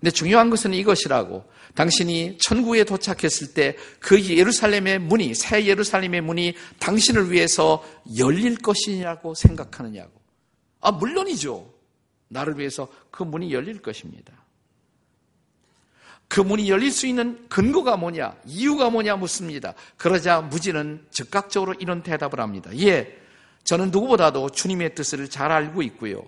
근데 0.00 0.10
중요한 0.10 0.50
것은 0.50 0.74
이것이라고. 0.74 1.44
당신이 1.74 2.38
천국에 2.38 2.84
도착했을 2.84 3.54
때 3.54 3.76
그 3.98 4.22
예루살렘의 4.22 5.00
문이, 5.00 5.34
새 5.34 5.66
예루살렘의 5.66 6.20
문이 6.20 6.54
당신을 6.78 7.32
위해서 7.32 7.82
열릴 8.16 8.56
것이냐고 8.58 9.34
생각하느냐고. 9.34 10.12
아, 10.80 10.92
물론이죠. 10.92 11.73
나를 12.34 12.58
위해서 12.58 12.88
그 13.10 13.22
문이 13.22 13.52
열릴 13.52 13.80
것입니다. 13.80 14.32
그 16.28 16.40
문이 16.40 16.68
열릴 16.68 16.90
수 16.90 17.06
있는 17.06 17.48
근거가 17.48 17.96
뭐냐, 17.96 18.34
이유가 18.44 18.90
뭐냐 18.90 19.16
묻습니다. 19.16 19.74
그러자 19.96 20.40
무지는 20.40 21.06
즉각적으로 21.10 21.74
이런 21.78 22.02
대답을 22.02 22.40
합니다. 22.40 22.70
예, 22.78 23.16
저는 23.62 23.90
누구보다도 23.92 24.50
주님의 24.50 24.94
뜻을 24.96 25.30
잘 25.30 25.52
알고 25.52 25.82
있고요. 25.82 26.26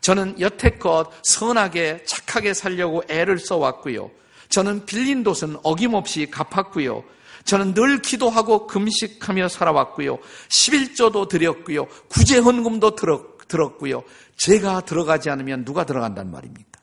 저는 0.00 0.40
여태껏 0.40 1.10
선하게 1.22 2.04
착하게 2.06 2.54
살려고 2.54 3.02
애를 3.08 3.38
써왔고요. 3.38 4.10
저는 4.48 4.84
빌린 4.84 5.22
돈은 5.22 5.58
어김없이 5.62 6.26
갚았고요. 6.30 7.04
저는 7.44 7.74
늘 7.74 8.02
기도하고 8.02 8.66
금식하며 8.66 9.48
살아왔고요. 9.48 10.18
11조도 10.48 11.28
드렸고요. 11.28 11.86
구제헌금도 12.08 12.96
들었고요. 13.48 14.02
제가 14.40 14.80
들어가지 14.86 15.28
않으면 15.28 15.66
누가 15.66 15.84
들어간단 15.84 16.30
말입니까? 16.30 16.80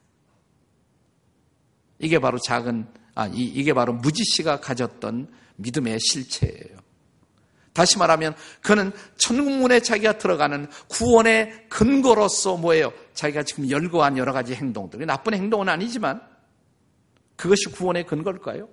이게 1.97 2.19
바로 2.19 2.37
작은, 2.37 2.87
아, 3.15 3.25
이, 3.33 3.63
게 3.63 3.73
바로 3.73 3.93
무지 3.93 4.23
씨가 4.23 4.59
가졌던 4.59 5.27
믿음의 5.55 5.97
실체예요. 5.99 6.77
다시 7.73 7.97
말하면 7.97 8.35
그는 8.61 8.91
천국문에 9.17 9.79
자기가 9.79 10.19
들어가는 10.19 10.67
구원의 10.87 11.65
근거로서 11.69 12.57
뭐예요? 12.57 12.93
자기가 13.15 13.41
지금 13.41 13.69
열거한 13.71 14.19
여러 14.19 14.33
가지 14.33 14.53
행동들. 14.53 15.03
나쁜 15.07 15.33
행동은 15.33 15.67
아니지만 15.67 16.21
그것이 17.35 17.69
구원의 17.71 18.05
근거일까요? 18.05 18.69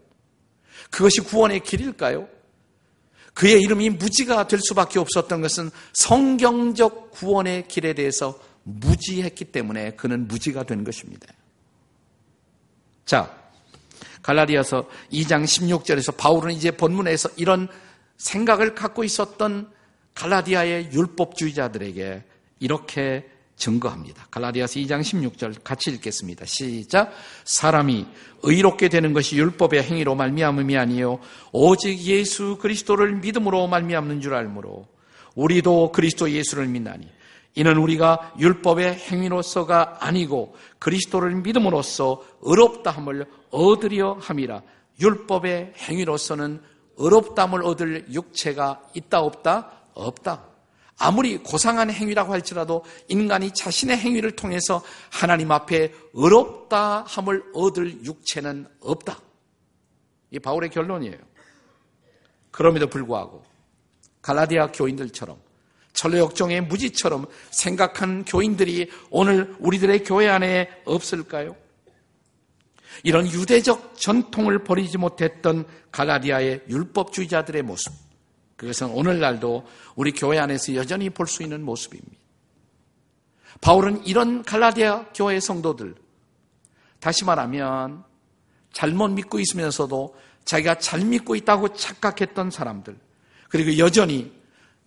그것이 0.91 1.23
구원의 1.23 1.61
길일까요? 1.61 2.29
그의 3.33 3.63
이름이 3.63 3.91
무지가 3.91 4.47
될 4.47 4.61
수밖에 4.61 4.99
없었던 4.99 5.41
것은 5.41 5.71
성경적 5.95 7.13
구원의 7.13 7.67
길에 7.69 7.95
대해서 7.95 8.39
무지했기 8.65 9.47
때문에 9.47 9.93
그는 9.93 10.27
무지가 10.27 10.65
된 10.65 10.85
것입니다. 10.85 11.29
자, 13.05 13.35
갈라디아서 14.23 14.89
2장 15.13 15.45
16절에서 15.45 16.17
바울은 16.17 16.55
이제 16.55 16.71
본문에서 16.71 17.31
이런 17.37 17.69
생각을 18.17 18.75
갖고 18.75 19.05
있었던 19.05 19.71
갈라디아의 20.15 20.91
율법주의자들에게 20.93 22.25
이렇게 22.61 23.29
증거합니다. 23.57 24.27
갈라디아서 24.31 24.81
2장 24.81 25.01
16절 25.01 25.63
같이 25.63 25.91
읽겠습니다. 25.91 26.45
시작. 26.47 27.13
사람이 27.45 28.07
의롭게 28.43 28.89
되는 28.89 29.13
것이 29.13 29.37
율법의 29.37 29.83
행위로 29.83 30.15
말미암음이 30.15 30.77
아니요 30.77 31.21
오직 31.53 31.99
예수 32.01 32.59
그리스도를 32.61 33.17
믿음으로 33.17 33.67
말미암는 33.69 34.21
줄 34.21 34.35
알므로 34.35 34.87
우리도 35.35 35.93
그리스도 35.93 36.31
예수를 36.31 36.67
믿나니 36.67 37.09
이는 37.55 37.77
우리가 37.77 38.35
율법의 38.39 38.95
행위로서가 38.95 39.99
아니고 40.01 40.57
그리스도를 40.79 41.37
믿음으로써 41.37 42.23
의롭다함을 42.43 43.27
얻으려 43.51 44.17
함이라. 44.21 44.63
율법의 45.01 45.75
행위로서는 45.77 46.61
의롭담을 46.97 47.65
얻을 47.65 48.13
육체가 48.13 48.83
있다 48.95 49.21
없다? 49.21 49.71
없다. 49.95 50.47
아무리 50.99 51.39
고상한 51.39 51.91
행위라고 51.91 52.33
할지라도 52.33 52.85
인간이 53.09 53.51
자신의 53.53 53.97
행위를 53.97 54.33
통해서 54.33 54.83
하나님 55.11 55.51
앞에 55.51 55.93
의롭다함을 56.13 57.51
얻을 57.53 58.05
육체는 58.05 58.69
없다. 58.81 59.19
이 60.31 60.39
바울의 60.39 60.71
결론이에요. 60.71 61.19
그럼에도 62.51 62.87
불구하고 62.89 63.45
갈라디아 64.23 64.73
교인들처럼 64.73 65.44
철로역정의 65.95 66.63
무지처럼 66.63 67.27
생각한 67.51 68.25
교인들이 68.25 68.91
오늘 69.11 69.57
우리들의 69.59 70.05
교회 70.05 70.29
안에 70.29 70.69
없을까요? 70.85 71.57
이런 73.03 73.27
유대적 73.31 73.99
전통을 73.99 74.65
버리지 74.65 74.99
못했던 74.99 75.65
갈라디아의 75.91 76.65
율법주의자들의 76.69 77.63
모습. 77.63 77.93
그것은 78.57 78.89
오늘날도 78.91 79.67
우리 79.97 80.13
교회 80.13 80.39
안에서 80.39 80.75
여전히 80.75 81.11
볼 81.11 81.27
수 81.27 81.43
있는 81.43 81.65
모습입니다. 81.65 82.23
바울은 83.61 84.05
이런 84.07 84.43
갈라디아 84.43 85.07
교회 85.15 85.41
성도들, 85.41 85.95
다시 87.01 87.25
말하면 87.25 88.05
잘못 88.73 89.09
믿고 89.09 89.39
있으면서도 89.39 90.15
자기가 90.45 90.79
잘 90.79 91.05
믿고 91.05 91.35
있다고 91.37 91.75
착각했던 91.75 92.51
사람들, 92.51 92.97
그리고 93.49 93.79
여전히 93.79 94.33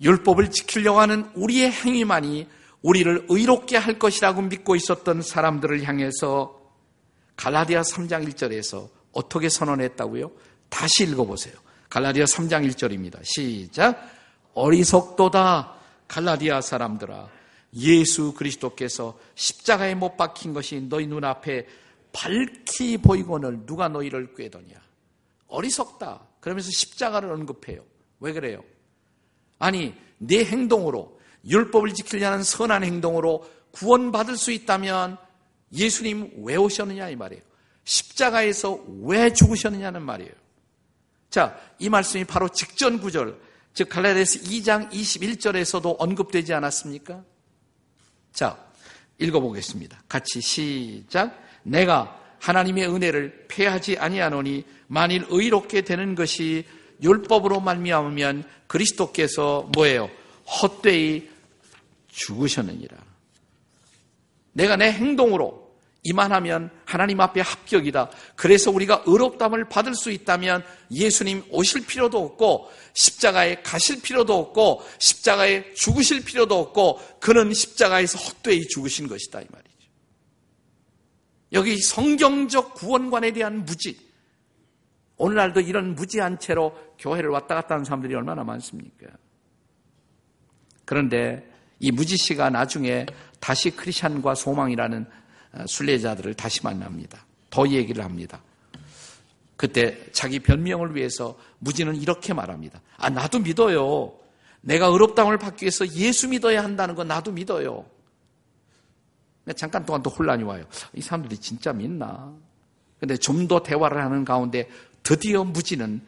율법을 0.02 0.52
지키려고 0.52 1.00
하는 1.00 1.30
우리의 1.36 1.72
행위만이 1.72 2.48
우리를 2.82 3.26
의롭게 3.30 3.78
할 3.78 3.98
것이라고 4.00 4.42
믿고 4.44 4.76
있었던 4.76 5.22
사람들을 5.22 5.84
향해서 5.84 6.58
갈라디아 7.36 7.82
3장 7.82 8.28
1절에서 8.30 8.90
어떻게 9.12 9.50
선언했다고요? 9.50 10.32
다시 10.70 11.04
읽어보세요. 11.04 11.56
갈라디아 11.90 12.26
3장 12.26 12.70
1절입니다. 12.70 13.20
시작. 13.24 14.12
어리석도다 14.54 15.76
갈라디아 16.08 16.62
사람들아 16.62 17.30
예수 17.76 18.34
그리스도께서 18.34 19.18
십자가에 19.36 19.96
못 19.96 20.18
박힌 20.18 20.54
것이 20.54 20.82
너희 20.82 21.06
눈앞에 21.08 21.68
밝히 22.12 22.98
보이거늘 22.98 23.66
누가 23.66 23.88
너희를 23.88 24.34
꾀더냐. 24.36 24.76
어리석다. 25.48 26.22
그러면서 26.40 26.70
십자가를 26.72 27.32
언급해요. 27.32 27.84
왜 28.20 28.34
그래요? 28.34 28.64
아니, 29.60 29.96
내 30.18 30.44
행동으로 30.44 31.20
율법을 31.46 31.94
지키려는 31.94 32.44
선한 32.44 32.84
행동으로 32.84 33.46
구원받을 33.72 34.38
수 34.38 34.52
있다면 34.52 35.18
예수님 35.74 36.32
왜 36.44 36.56
오셨느냐 36.56 37.10
이 37.10 37.16
말이에요. 37.16 37.42
십자가에서 37.84 38.84
왜 39.04 39.32
죽으셨느냐는 39.32 40.02
말이에요. 40.02 40.32
자, 41.30 41.58
이 41.80 41.90
말씀이 41.90 42.26
바로 42.26 42.50
직전 42.50 43.00
구절, 43.00 43.40
즉 43.74 43.90
갈라디아서 43.90 44.40
2장 44.40 44.92
21절에서도 44.92 45.96
언급되지 46.00 46.54
않았습니까? 46.54 47.24
자, 48.34 48.58
읽어보겠습니다. 49.20 50.04
같이 50.08 50.42
시작. 50.42 51.42
내가 51.64 52.20
하나님의 52.40 52.88
은혜를 52.88 53.46
폐하지 53.48 53.98
아니하노니 53.98 54.66
만일 54.88 55.26
의롭게 55.30 55.82
되는 55.82 56.16
것이 56.16 56.66
율법으로 57.02 57.60
말미암으면 57.60 58.44
그리스도께서 58.68 59.70
뭐예요? 59.74 60.10
헛되이 60.62 61.30
죽으셨느니라. 62.08 62.98
내가 64.54 64.76
내 64.76 64.92
행동으로 64.92 65.68
이만하면 66.04 66.72
하나님 66.86 67.20
앞에 67.20 67.42
합격이다. 67.42 68.10
그래서 68.36 68.72
우리가 68.72 69.04
의롭담을 69.06 69.68
받을 69.68 69.94
수 69.94 70.10
있다면 70.10 70.64
예수님 70.90 71.44
오실 71.50 71.86
필요도 71.86 72.18
없고 72.18 72.72
십자가에 72.94 73.62
가실 73.62 74.02
필요도 74.02 74.34
없고 74.34 74.84
십자가에 75.00 75.74
죽으실 75.74 76.24
필요도 76.24 76.58
없고 76.58 77.02
그는 77.20 77.54
십자가에서 77.54 78.18
헛되이 78.20 78.68
죽으신 78.70 79.08
것이다 79.08 79.42
이 79.42 79.46
말이죠. 79.50 79.68
여기 81.54 81.78
성경적 81.78 82.76
구원관에 82.76 83.32
대한 83.32 83.66
무지. 83.66 84.07
오늘날도 85.18 85.62
이런 85.62 85.96
무지한 85.96 86.40
채로 86.40 86.78
교회를 87.00 87.30
왔다 87.30 87.56
갔다 87.56 87.76
하는 87.76 87.86
사람들이 87.86 88.14
얼마나 88.16 88.44
많습니까? 88.44 89.08
그런데 90.86 91.52
이 91.80 91.92
무지 91.92 92.18
씨가 92.18 92.50
나중에 92.50 93.06
다시 93.40 93.72
크리스찬과 93.72 94.36
소망이라는 94.36 95.06
어, 95.54 95.66
순례자들을 95.68 96.34
다시 96.36 96.64
만납니다. 96.64 97.26
더 97.50 97.68
얘기를 97.68 98.04
합니다. 98.04 98.42
그때 99.56 99.98
자기 100.12 100.40
변명을 100.40 100.96
위해서 100.96 101.38
무지는 101.60 101.96
이렇게 101.96 102.34
말합니다. 102.34 102.80
아, 102.98 103.10
나도 103.10 103.40
믿어요. 103.40 104.14
내가 104.62 104.88
의롭다함을 104.88 105.38
받기 105.38 105.64
위해서 105.64 105.88
예수 105.94 106.28
믿어야 106.28 106.64
한다는 106.64 106.94
건 106.94 107.08
나도 107.08 107.32
믿어요. 107.32 107.86
잠깐 109.56 109.86
동안 109.86 110.04
또 110.04 110.10
혼란이 110.10 110.44
와요. 110.44 110.66
이 110.94 111.02
사람들이 111.02 111.38
진짜 111.38 111.74
믿나? 111.74 112.34
근데 113.00 113.16
좀 113.16 113.48
더 113.48 113.64
대화를 113.64 114.04
하는 114.04 114.26
가운데 114.26 114.70
드디어 115.08 115.46
무지는 115.46 116.02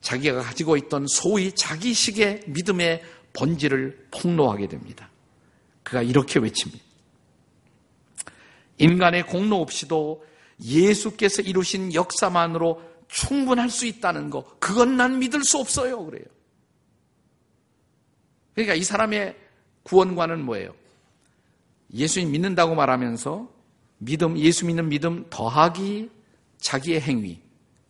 자기가 0.00 0.40
가지고 0.40 0.78
있던 0.78 1.06
소위 1.08 1.52
자기식의 1.52 2.44
믿음의 2.46 3.02
본질을 3.34 4.06
폭로하게 4.10 4.68
됩니다. 4.68 5.10
그가 5.82 6.00
이렇게 6.00 6.38
외칩니다. 6.38 6.82
인간의 8.78 9.26
공로 9.26 9.60
없이도 9.60 10.24
예수께서 10.64 11.42
이루신 11.42 11.92
역사만으로 11.92 12.82
충분할 13.08 13.68
수 13.68 13.84
있다는 13.84 14.30
거, 14.30 14.56
그건 14.58 14.96
난 14.96 15.18
믿을 15.18 15.44
수 15.44 15.58
없어요. 15.58 16.02
그래요. 16.06 16.24
그러니까 18.54 18.74
이 18.74 18.82
사람의 18.82 19.36
구원관은 19.82 20.42
뭐예요? 20.46 20.74
예수님 21.92 22.32
믿는다고 22.32 22.74
말하면서 22.74 23.50
믿음, 23.98 24.38
예수 24.38 24.64
믿는 24.64 24.88
믿음 24.88 25.26
더하기 25.28 26.08
자기의 26.56 27.02
행위. 27.02 27.45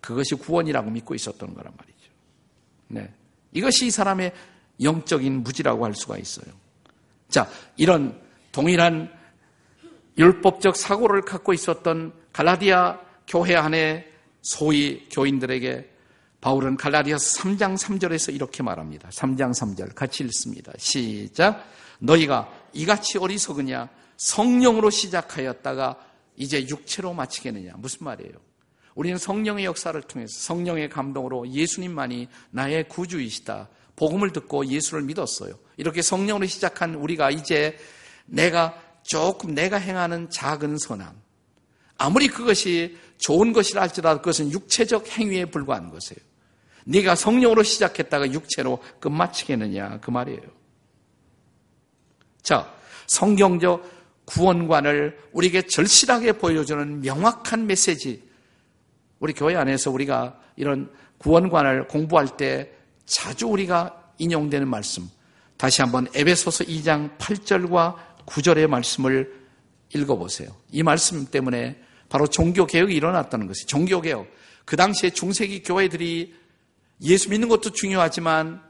그것이 0.06 0.36
구원이라고 0.36 0.88
믿고 0.88 1.16
있었던 1.16 1.52
거란 1.52 1.72
말이죠. 1.76 2.10
네. 2.86 3.12
이것이 3.50 3.86
이 3.86 3.90
사람의 3.90 4.32
영적인 4.80 5.42
무지라고 5.42 5.84
할 5.84 5.94
수가 5.94 6.16
있어요. 6.16 6.46
자, 7.28 7.48
이런 7.76 8.16
동일한 8.52 9.12
율법적 10.16 10.76
사고를 10.76 11.22
갖고 11.22 11.52
있었던 11.52 12.12
갈라디아 12.32 13.00
교회 13.26 13.56
안에 13.56 14.08
소위 14.42 15.08
교인들에게 15.08 15.90
바울은 16.40 16.76
갈라디아서 16.76 17.40
3장 17.40 17.76
3절에서 17.76 18.32
이렇게 18.32 18.62
말합니다. 18.62 19.08
3장 19.08 19.50
3절 19.50 19.96
같이 19.96 20.22
읽습니다. 20.22 20.72
시작. 20.78 21.68
너희가 21.98 22.48
이같이 22.72 23.18
어리석으냐 23.18 23.88
성령으로 24.16 24.90
시작하였다가 24.90 25.98
이제 26.36 26.64
육체로 26.68 27.12
마치겠느냐 27.12 27.72
무슨 27.78 28.04
말이에요? 28.04 28.45
우리는 28.96 29.18
성령의 29.18 29.66
역사를 29.66 30.00
통해서 30.02 30.32
성령의 30.40 30.88
감동으로 30.88 31.48
예수님만이 31.48 32.28
나의 32.50 32.88
구주이시다. 32.88 33.68
복음을 33.94 34.32
듣고 34.32 34.66
예수를 34.66 35.02
믿었어요. 35.02 35.54
이렇게 35.76 36.02
성령으로 36.02 36.46
시작한 36.46 36.94
우리가 36.94 37.30
이제 37.30 37.78
내가 38.24 38.74
조금 39.02 39.54
내가 39.54 39.76
행하는 39.76 40.28
작은 40.30 40.78
선함. 40.78 41.14
아무리 41.98 42.26
그것이 42.28 42.96
좋은 43.18 43.52
것이라 43.52 43.82
할지라도 43.82 44.20
그것은 44.20 44.50
육체적 44.50 45.06
행위에 45.08 45.44
불과한 45.44 45.90
것이에요. 45.90 46.18
네가 46.86 47.16
성령으로 47.16 47.62
시작했다가 47.62 48.32
육체로 48.32 48.82
끝마치겠느냐 49.00 50.00
그 50.00 50.10
말이에요. 50.10 50.40
자, 52.42 52.72
성경적 53.06 53.94
구원관을 54.24 55.18
우리에게 55.32 55.62
절실하게 55.62 56.32
보여주는 56.32 57.00
명확한 57.00 57.66
메시지. 57.66 58.25
우리 59.18 59.32
교회 59.32 59.56
안에서 59.56 59.90
우리가 59.90 60.38
이런 60.56 60.90
구원관을 61.18 61.88
공부할 61.88 62.36
때 62.36 62.72
자주 63.04 63.46
우리가 63.46 64.12
인용되는 64.18 64.68
말씀. 64.68 65.08
다시 65.56 65.80
한번 65.80 66.06
에베소서 66.14 66.64
2장 66.64 67.16
8절과 67.18 67.96
9절의 68.26 68.66
말씀을 68.66 69.46
읽어보세요. 69.94 70.50
이 70.70 70.82
말씀 70.82 71.26
때문에 71.26 71.80
바로 72.08 72.26
종교개혁이 72.26 72.94
일어났다는 72.94 73.46
것이에요. 73.46 73.66
종교개혁. 73.66 74.26
그 74.64 74.76
당시에 74.76 75.10
중세기 75.10 75.62
교회들이 75.62 76.34
예수 77.02 77.30
믿는 77.30 77.48
것도 77.48 77.70
중요하지만 77.70 78.62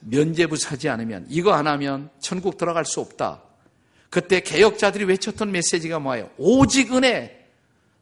면제부 0.00 0.56
사지 0.56 0.88
않으면 0.88 1.26
이거 1.28 1.52
안 1.52 1.66
하면 1.66 2.10
천국 2.20 2.56
들어갈 2.56 2.84
수 2.84 3.00
없다. 3.00 3.42
그때 4.10 4.40
개혁자들이 4.40 5.04
외쳤던 5.04 5.50
메시지가 5.50 5.98
뭐예요? 5.98 6.30
오직 6.36 6.92
은혜, 6.94 7.48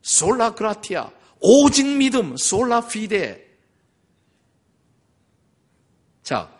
솔라 0.03 0.55
그라티아, 0.55 1.11
오직 1.46 1.87
믿음, 1.87 2.38
솔라 2.38 2.88
피데. 2.88 3.44
자, 6.22 6.50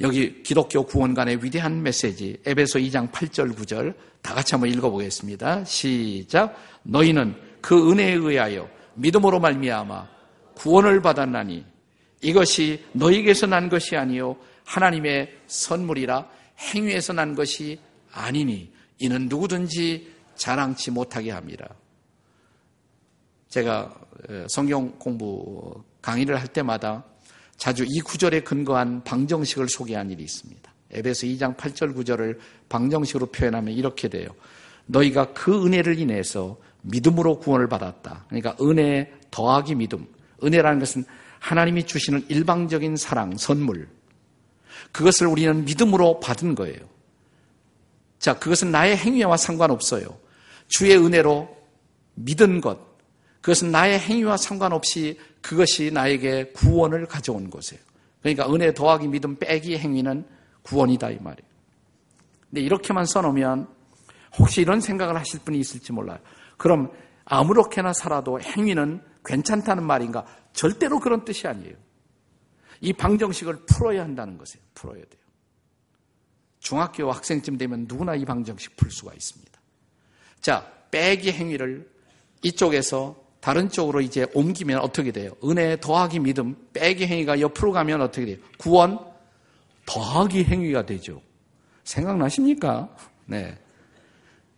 여기 0.00 0.44
기독교 0.44 0.86
구원관의 0.86 1.42
위대한 1.42 1.82
메시지, 1.82 2.36
에베소 2.46 2.78
2장 2.78 3.10
8절 3.10 3.56
9절 3.56 3.96
다 4.22 4.34
같이 4.34 4.54
한번 4.54 4.70
읽어보겠습니다. 4.70 5.64
시작. 5.64 6.56
너희는 6.84 7.34
그 7.60 7.90
은혜에 7.90 8.12
의하여 8.12 8.70
믿음으로 8.94 9.40
말미암아 9.40 10.08
구원을 10.54 11.02
받았나니 11.02 11.64
이것이 12.20 12.84
너희에게서 12.92 13.46
난 13.46 13.68
것이 13.68 13.96
아니요 13.96 14.36
하나님의 14.64 15.36
선물이라 15.48 16.28
행위에서 16.58 17.12
난 17.12 17.34
것이 17.34 17.80
아니니 18.12 18.70
이는 19.00 19.28
누구든지 19.28 20.12
자랑치 20.36 20.92
못하게 20.92 21.32
합니다. 21.32 21.74
제가 23.48 23.94
성경 24.48 24.90
공부 24.98 25.82
강의를 26.02 26.40
할 26.40 26.48
때마다 26.48 27.04
자주 27.56 27.84
이 27.88 28.00
구절에 28.00 28.40
근거한 28.40 29.02
방정식을 29.04 29.68
소개한 29.68 30.10
일이 30.10 30.22
있습니다. 30.22 30.72
에베소 30.90 31.26
2장 31.26 31.56
8절 31.56 31.94
9절을 31.96 32.38
방정식으로 32.68 33.26
표현하면 33.26 33.74
이렇게 33.74 34.08
돼요. 34.08 34.28
너희가 34.86 35.32
그 35.32 35.66
은혜를 35.66 35.98
인해서 35.98 36.56
믿음으로 36.82 37.40
구원을 37.40 37.68
받았다. 37.68 38.26
그러니까 38.28 38.56
은혜 38.60 39.12
더하기 39.30 39.74
믿음. 39.74 40.06
은혜라는 40.42 40.78
것은 40.78 41.04
하나님이 41.40 41.86
주시는 41.86 42.26
일방적인 42.28 42.96
사랑, 42.96 43.36
선물. 43.36 43.88
그것을 44.92 45.26
우리는 45.26 45.64
믿음으로 45.64 46.20
받은 46.20 46.54
거예요. 46.54 46.78
자, 48.18 48.38
그것은 48.38 48.70
나의 48.70 48.96
행위와 48.96 49.36
상관없어요. 49.36 50.18
주의 50.68 50.96
은혜로 50.96 51.56
믿은 52.14 52.60
것. 52.60 52.87
그것은 53.40 53.70
나의 53.70 53.98
행위와 53.98 54.36
상관없이 54.36 55.18
그것이 55.40 55.90
나에게 55.92 56.52
구원을 56.52 57.06
가져온 57.06 57.50
것이에요. 57.50 57.82
그러니까 58.20 58.52
은혜 58.52 58.74
더하기 58.74 59.08
믿음 59.08 59.36
빼기 59.36 59.78
행위는 59.78 60.26
구원이다 60.62 61.10
이 61.10 61.18
말이에요. 61.18 61.48
근데 62.50 62.60
이렇게만 62.62 63.06
써놓으면 63.06 63.68
혹시 64.38 64.60
이런 64.60 64.80
생각을 64.80 65.16
하실 65.16 65.40
분이 65.40 65.58
있을지 65.58 65.92
몰라요. 65.92 66.18
그럼 66.56 66.90
아무렇게나 67.24 67.92
살아도 67.92 68.40
행위는 68.40 69.02
괜찮다는 69.24 69.84
말인가? 69.84 70.24
절대로 70.52 70.98
그런 70.98 71.24
뜻이 71.24 71.46
아니에요. 71.46 71.74
이 72.80 72.92
방정식을 72.92 73.66
풀어야 73.66 74.02
한다는 74.02 74.38
것이에요. 74.38 74.64
풀어야 74.74 75.00
돼요. 75.00 75.22
중학교 76.58 77.10
학생쯤 77.10 77.58
되면 77.58 77.86
누구나 77.88 78.14
이 78.14 78.24
방정식 78.24 78.76
풀 78.76 78.90
수가 78.90 79.12
있습니다. 79.14 79.60
자, 80.40 80.70
빼기 80.90 81.32
행위를 81.32 81.90
이쪽에서 82.42 83.27
다른 83.40 83.68
쪽으로 83.70 84.00
이제 84.00 84.26
옮기면 84.34 84.80
어떻게 84.80 85.12
돼요? 85.12 85.32
은혜 85.44 85.78
더하기 85.80 86.20
믿음, 86.20 86.56
빼기 86.72 87.06
행위가 87.06 87.40
옆으로 87.40 87.72
가면 87.72 88.00
어떻게 88.00 88.26
돼요? 88.26 88.36
구원 88.58 88.98
더하기 89.86 90.44
행위가 90.44 90.84
되죠. 90.86 91.22
생각나십니까? 91.84 92.88
네. 93.26 93.56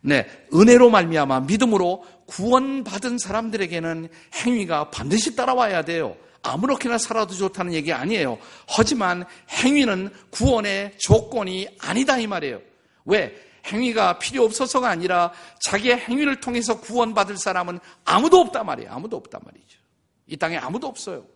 네, 0.02 0.26
은혜로 0.54 0.90
말미암아 0.90 1.40
믿음으로 1.40 2.04
구원받은 2.26 3.18
사람들에게는 3.18 4.08
행위가 4.34 4.90
반드시 4.90 5.36
따라와야 5.36 5.82
돼요. 5.82 6.16
아무렇게나 6.42 6.96
살아도 6.96 7.34
좋다는 7.34 7.74
얘기 7.74 7.92
아니에요. 7.92 8.38
하지만 8.66 9.24
행위는 9.50 10.08
구원의 10.30 10.94
조건이 10.98 11.68
아니다 11.80 12.18
이 12.18 12.26
말이에요. 12.26 12.60
왜? 13.04 13.34
행위가 13.66 14.18
필요 14.18 14.44
없어서가 14.44 14.88
아니라 14.88 15.32
자기의 15.60 15.98
행위를 15.98 16.40
통해서 16.40 16.80
구원받을 16.80 17.36
사람은 17.36 17.78
아무도 18.04 18.38
없단 18.40 18.66
말이에요. 18.66 18.90
아무도 18.92 19.16
없단 19.16 19.40
말이죠. 19.44 19.78
이 20.26 20.36
땅에 20.36 20.56
아무도 20.56 20.86
없어요. 20.86 21.26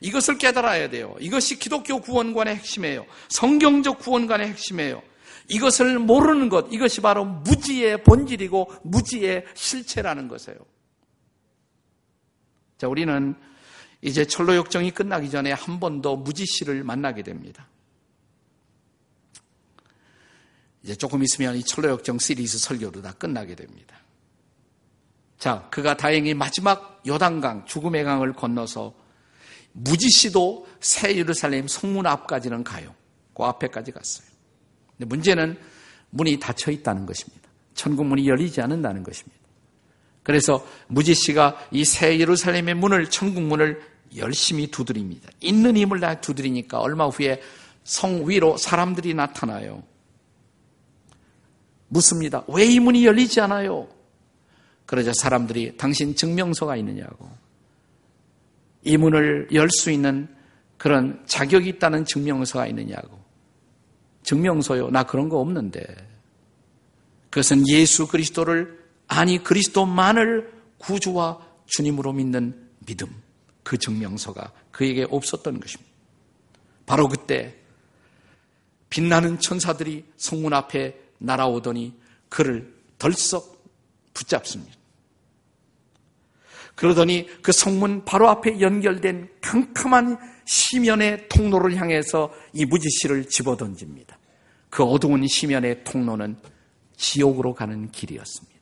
이것을 0.00 0.38
깨달아야 0.38 0.90
돼요. 0.90 1.16
이것이 1.20 1.58
기독교 1.58 2.00
구원관의 2.00 2.56
핵심이에요. 2.56 3.06
성경적 3.28 3.98
구원관의 3.98 4.48
핵심이에요. 4.48 5.02
이것을 5.48 5.98
모르는 5.98 6.48
것, 6.50 6.66
이것이 6.70 7.00
바로 7.00 7.24
무지의 7.24 8.04
본질이고 8.04 8.72
무지의 8.84 9.46
실체라는 9.54 10.28
것이에요. 10.28 10.58
자, 12.76 12.86
우리는 12.86 13.34
이제 14.02 14.24
철로 14.24 14.54
역정이 14.54 14.92
끝나기 14.92 15.30
전에 15.30 15.52
한 15.52 15.80
번 15.80 16.00
더 16.02 16.16
무지 16.16 16.44
씨를 16.46 16.84
만나게 16.84 17.22
됩니다. 17.22 17.67
이제 20.82 20.94
조금 20.94 21.22
있으면 21.22 21.56
이 21.56 21.62
철로 21.62 21.90
역정 21.90 22.18
시리즈 22.18 22.58
설교도 22.58 23.02
다 23.02 23.12
끝나게 23.12 23.54
됩니다. 23.54 23.96
자, 25.38 25.66
그가 25.70 25.96
다행히 25.96 26.34
마지막 26.34 27.02
요단강, 27.06 27.66
죽음의 27.66 28.04
강을 28.04 28.32
건너서 28.32 28.94
무지 29.72 30.08
씨도 30.10 30.66
새 30.80 31.16
예루살렘 31.16 31.68
성문 31.68 32.06
앞까지는 32.06 32.64
가요. 32.64 32.94
그 33.34 33.44
앞에까지 33.44 33.92
갔어요. 33.92 34.26
근데 34.96 35.06
문제는 35.06 35.58
문이 36.10 36.40
닫혀 36.40 36.72
있다는 36.72 37.06
것입니다. 37.06 37.48
천국 37.74 38.06
문이 38.06 38.26
열리지 38.26 38.60
않는다는 38.60 39.04
것입니다. 39.04 39.38
그래서 40.24 40.66
무지 40.88 41.14
씨가 41.14 41.68
이 41.70 41.84
새 41.84 42.18
예루살렘의 42.18 42.74
문을 42.74 43.08
천국 43.08 43.42
문을 43.42 43.80
열심히 44.16 44.66
두드립니다. 44.66 45.30
있는 45.40 45.76
힘을 45.76 46.00
다 46.00 46.20
두드리니까 46.20 46.80
얼마 46.80 47.06
후에 47.06 47.40
성 47.84 48.28
위로 48.28 48.56
사람들이 48.56 49.14
나타나요. 49.14 49.82
묻습니다. 51.88 52.44
왜 52.48 52.66
이 52.66 52.80
문이 52.80 53.04
열리지 53.06 53.40
않아요? 53.40 53.88
그러자 54.86 55.12
사람들이 55.14 55.76
당신 55.76 56.14
증명서가 56.14 56.76
있느냐고. 56.76 57.30
이 58.84 58.96
문을 58.96 59.48
열 59.52 59.68
수 59.70 59.90
있는 59.90 60.28
그런 60.76 61.22
자격이 61.26 61.68
있다는 61.70 62.04
증명서가 62.04 62.66
있느냐고. 62.68 63.18
증명서요. 64.22 64.90
나 64.90 65.02
그런 65.02 65.28
거 65.28 65.38
없는데. 65.40 65.84
그것은 67.30 67.68
예수 67.68 68.06
그리스도를 68.06 68.78
아니 69.06 69.42
그리스도만을 69.42 70.52
구주와 70.78 71.40
주님으로 71.66 72.12
믿는 72.12 72.68
믿음. 72.86 73.08
그 73.62 73.76
증명서가 73.76 74.52
그에게 74.70 75.06
없었던 75.10 75.60
것입니다. 75.60 75.92
바로 76.86 77.08
그때 77.08 77.54
빛나는 78.88 79.40
천사들이 79.40 80.06
성문 80.16 80.54
앞에 80.54 80.98
날아오더니 81.18 81.94
그를 82.28 82.74
덜썩 82.98 83.58
붙잡습니다. 84.14 84.76
그러더니 86.74 87.26
그 87.42 87.50
성문 87.50 88.04
바로 88.04 88.28
앞에 88.28 88.60
연결된 88.60 89.28
캄캄한 89.40 90.18
시면의 90.44 91.28
통로를 91.28 91.76
향해서 91.76 92.32
이 92.52 92.64
무지씨를 92.64 93.28
집어던집니다. 93.28 94.18
그 94.70 94.84
어두운 94.84 95.26
시면의 95.26 95.82
통로는 95.84 96.36
지옥으로 96.96 97.54
가는 97.54 97.90
길이었습니다. 97.90 98.58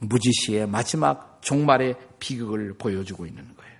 무지씨의 0.00 0.68
마지막 0.68 1.40
종말의 1.42 1.96
비극을 2.18 2.74
보여주고 2.74 3.26
있는 3.26 3.42
거예요. 3.54 3.74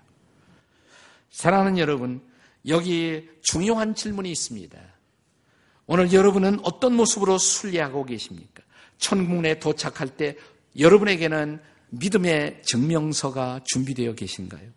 사랑하는 1.31 1.79
여러분, 1.79 2.23
여기 2.67 3.29
중요한 3.43 3.95
질문이 3.95 4.31
있습니다. 4.31 4.79
오늘 5.87 6.13
여러분은 6.13 6.61
어떤 6.63 6.95
모습으로 6.95 7.39
순례하고 7.39 8.05
계십니까? 8.05 8.63
천국에 8.99 9.59
도착할 9.59 10.09
때 10.09 10.37
여러분에게는 10.79 11.61
믿음의 11.91 12.63
증명서가 12.63 13.61
준비되어 13.65 14.15
계신가요? 14.15 14.71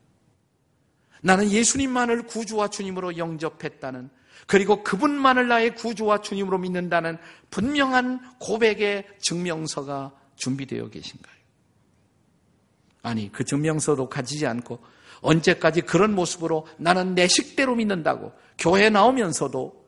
나는 1.21 1.49
예수님만을 1.49 2.23
구주와 2.23 2.69
주님으로 2.69 3.17
영접했다는 3.17 4.09
그리고 4.45 4.83
그분만을 4.83 5.47
나의 5.47 5.75
구주와 5.75 6.21
주님으로 6.21 6.59
믿는다는 6.59 7.17
분명한 7.49 8.37
고백의 8.39 9.07
증명서가 9.19 10.13
준비되어 10.35 10.89
계신가요? 10.89 11.35
아니, 13.01 13.31
그 13.31 13.43
증명서도 13.43 14.09
가지지 14.09 14.45
않고 14.45 14.79
언제까지 15.21 15.81
그런 15.81 16.13
모습으로 16.13 16.67
나는 16.77 17.15
내 17.15 17.27
식대로 17.27 17.75
믿는다고 17.75 18.33
교회 18.57 18.89
나오면서도 18.89 19.86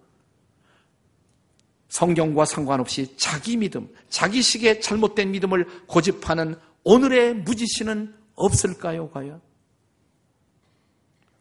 성경과 1.89 2.45
상관없이 2.45 3.15
자기 3.17 3.57
믿음, 3.57 3.93
자기식의 4.09 4.81
잘못된 4.81 5.31
믿음을 5.31 5.65
고집하는 5.87 6.55
오늘의 6.83 7.35
무지신은 7.35 8.15
없을까요, 8.35 9.09
과연? 9.09 9.41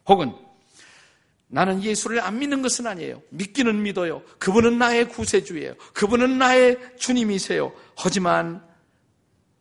혹은 0.07 0.33
나는 1.47 1.81
예수를 1.81 2.21
안 2.21 2.39
믿는 2.39 2.61
것은 2.61 2.85
아니에요. 2.85 3.21
믿기는 3.29 3.81
믿어요. 3.81 4.21
그분은 4.37 4.77
나의 4.77 5.09
구세주예요. 5.09 5.75
그분은 5.93 6.37
나의 6.37 6.77
주님이세요. 6.97 7.71
하지만 7.95 8.67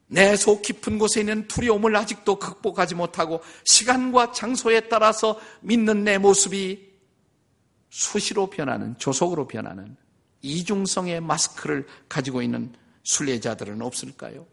내 0.09 0.37
속 0.37 0.62
깊은 0.62 0.98
곳에 0.98 1.20
있는 1.20 1.46
두려움을 1.48 1.94
아직도 1.94 2.38
극복하지 2.38 2.94
못하고 2.94 3.42
시간과 3.64 4.33
장소에 4.33 4.88
따라서 4.88 5.38
믿는 5.61 6.05
내 6.05 6.16
모습이 6.18 6.88
수시로 7.90 8.48
변하는, 8.48 8.96
조속으로 8.98 9.46
변하는 9.46 9.96
이중성의 10.42 11.20
마스크를 11.20 11.87
가지고 12.09 12.42
있는 12.42 12.74
순례자들은 13.03 13.83
없을까요? 13.83 14.46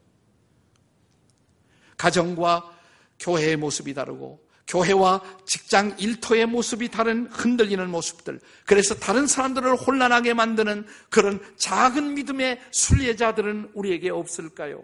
가정과 1.98 2.72
교회의 3.20 3.58
모습이 3.58 3.94
다르고 3.94 4.46
교회와 4.68 5.22
직장 5.46 5.96
일터의 6.00 6.48
모습이 6.48 6.90
다른 6.90 7.28
흔들리는 7.28 7.90
모습들. 7.90 8.40
그래서 8.66 8.96
다른 8.96 9.28
사람들을 9.28 9.76
혼란하게 9.76 10.34
만드는 10.34 10.88
그런 11.10 11.40
작은 11.58 12.16
믿음의 12.16 12.60
순례자들은 12.72 13.72
우리에게 13.74 14.10
없을까요? 14.10 14.84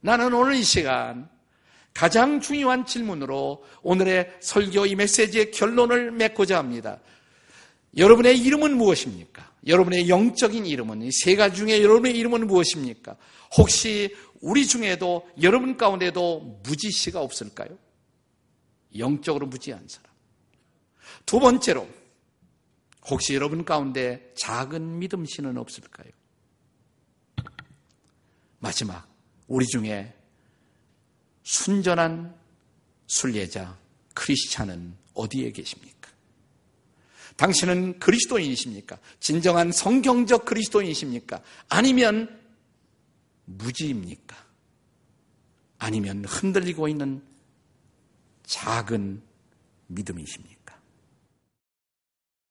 나는 0.00 0.32
오늘 0.32 0.54
이 0.54 0.64
시간 0.64 1.30
가장 1.94 2.40
중요한 2.40 2.84
질문으로 2.84 3.64
오늘의 3.82 4.38
설교 4.40 4.86
이 4.86 4.96
메시지의 4.96 5.52
결론을 5.52 6.10
맺고자 6.10 6.58
합니다. 6.58 6.98
여러분의 7.96 8.38
이름은 8.38 8.76
무엇입니까? 8.76 9.52
여러분의 9.66 10.08
영적인 10.08 10.66
이름은 10.66 11.02
이 11.02 11.10
세 11.12 11.36
가지 11.36 11.56
중에 11.56 11.82
여러분의 11.82 12.16
이름은 12.16 12.46
무엇입니까? 12.46 13.16
혹시 13.56 14.14
우리 14.40 14.66
중에도 14.66 15.28
여러분 15.40 15.76
가운데도 15.76 16.60
무지씨가 16.64 17.20
없을까요? 17.20 17.78
영적으로 18.96 19.46
무지한 19.46 19.86
사람. 19.88 20.10
두 21.26 21.38
번째로 21.38 21.88
혹시 23.06 23.34
여러분 23.34 23.64
가운데 23.64 24.32
작은 24.36 24.98
믿음씨는 24.98 25.56
없을까요? 25.58 26.10
마지막 28.58 29.06
우리 29.48 29.66
중에 29.66 30.14
순전한 31.42 32.34
순례자 33.06 33.76
크리스찬은 34.14 34.96
어디에 35.14 35.50
계십니까? 35.52 35.91
당신은 37.42 37.98
그리스도인이십니까? 37.98 39.00
진정한 39.18 39.72
성경적 39.72 40.44
그리스도인이십니까? 40.44 41.42
아니면 41.68 42.40
무지입니까? 43.46 44.36
아니면 45.78 46.24
흔들리고 46.24 46.86
있는 46.86 47.20
작은 48.44 49.20
믿음이십니까? 49.88 50.51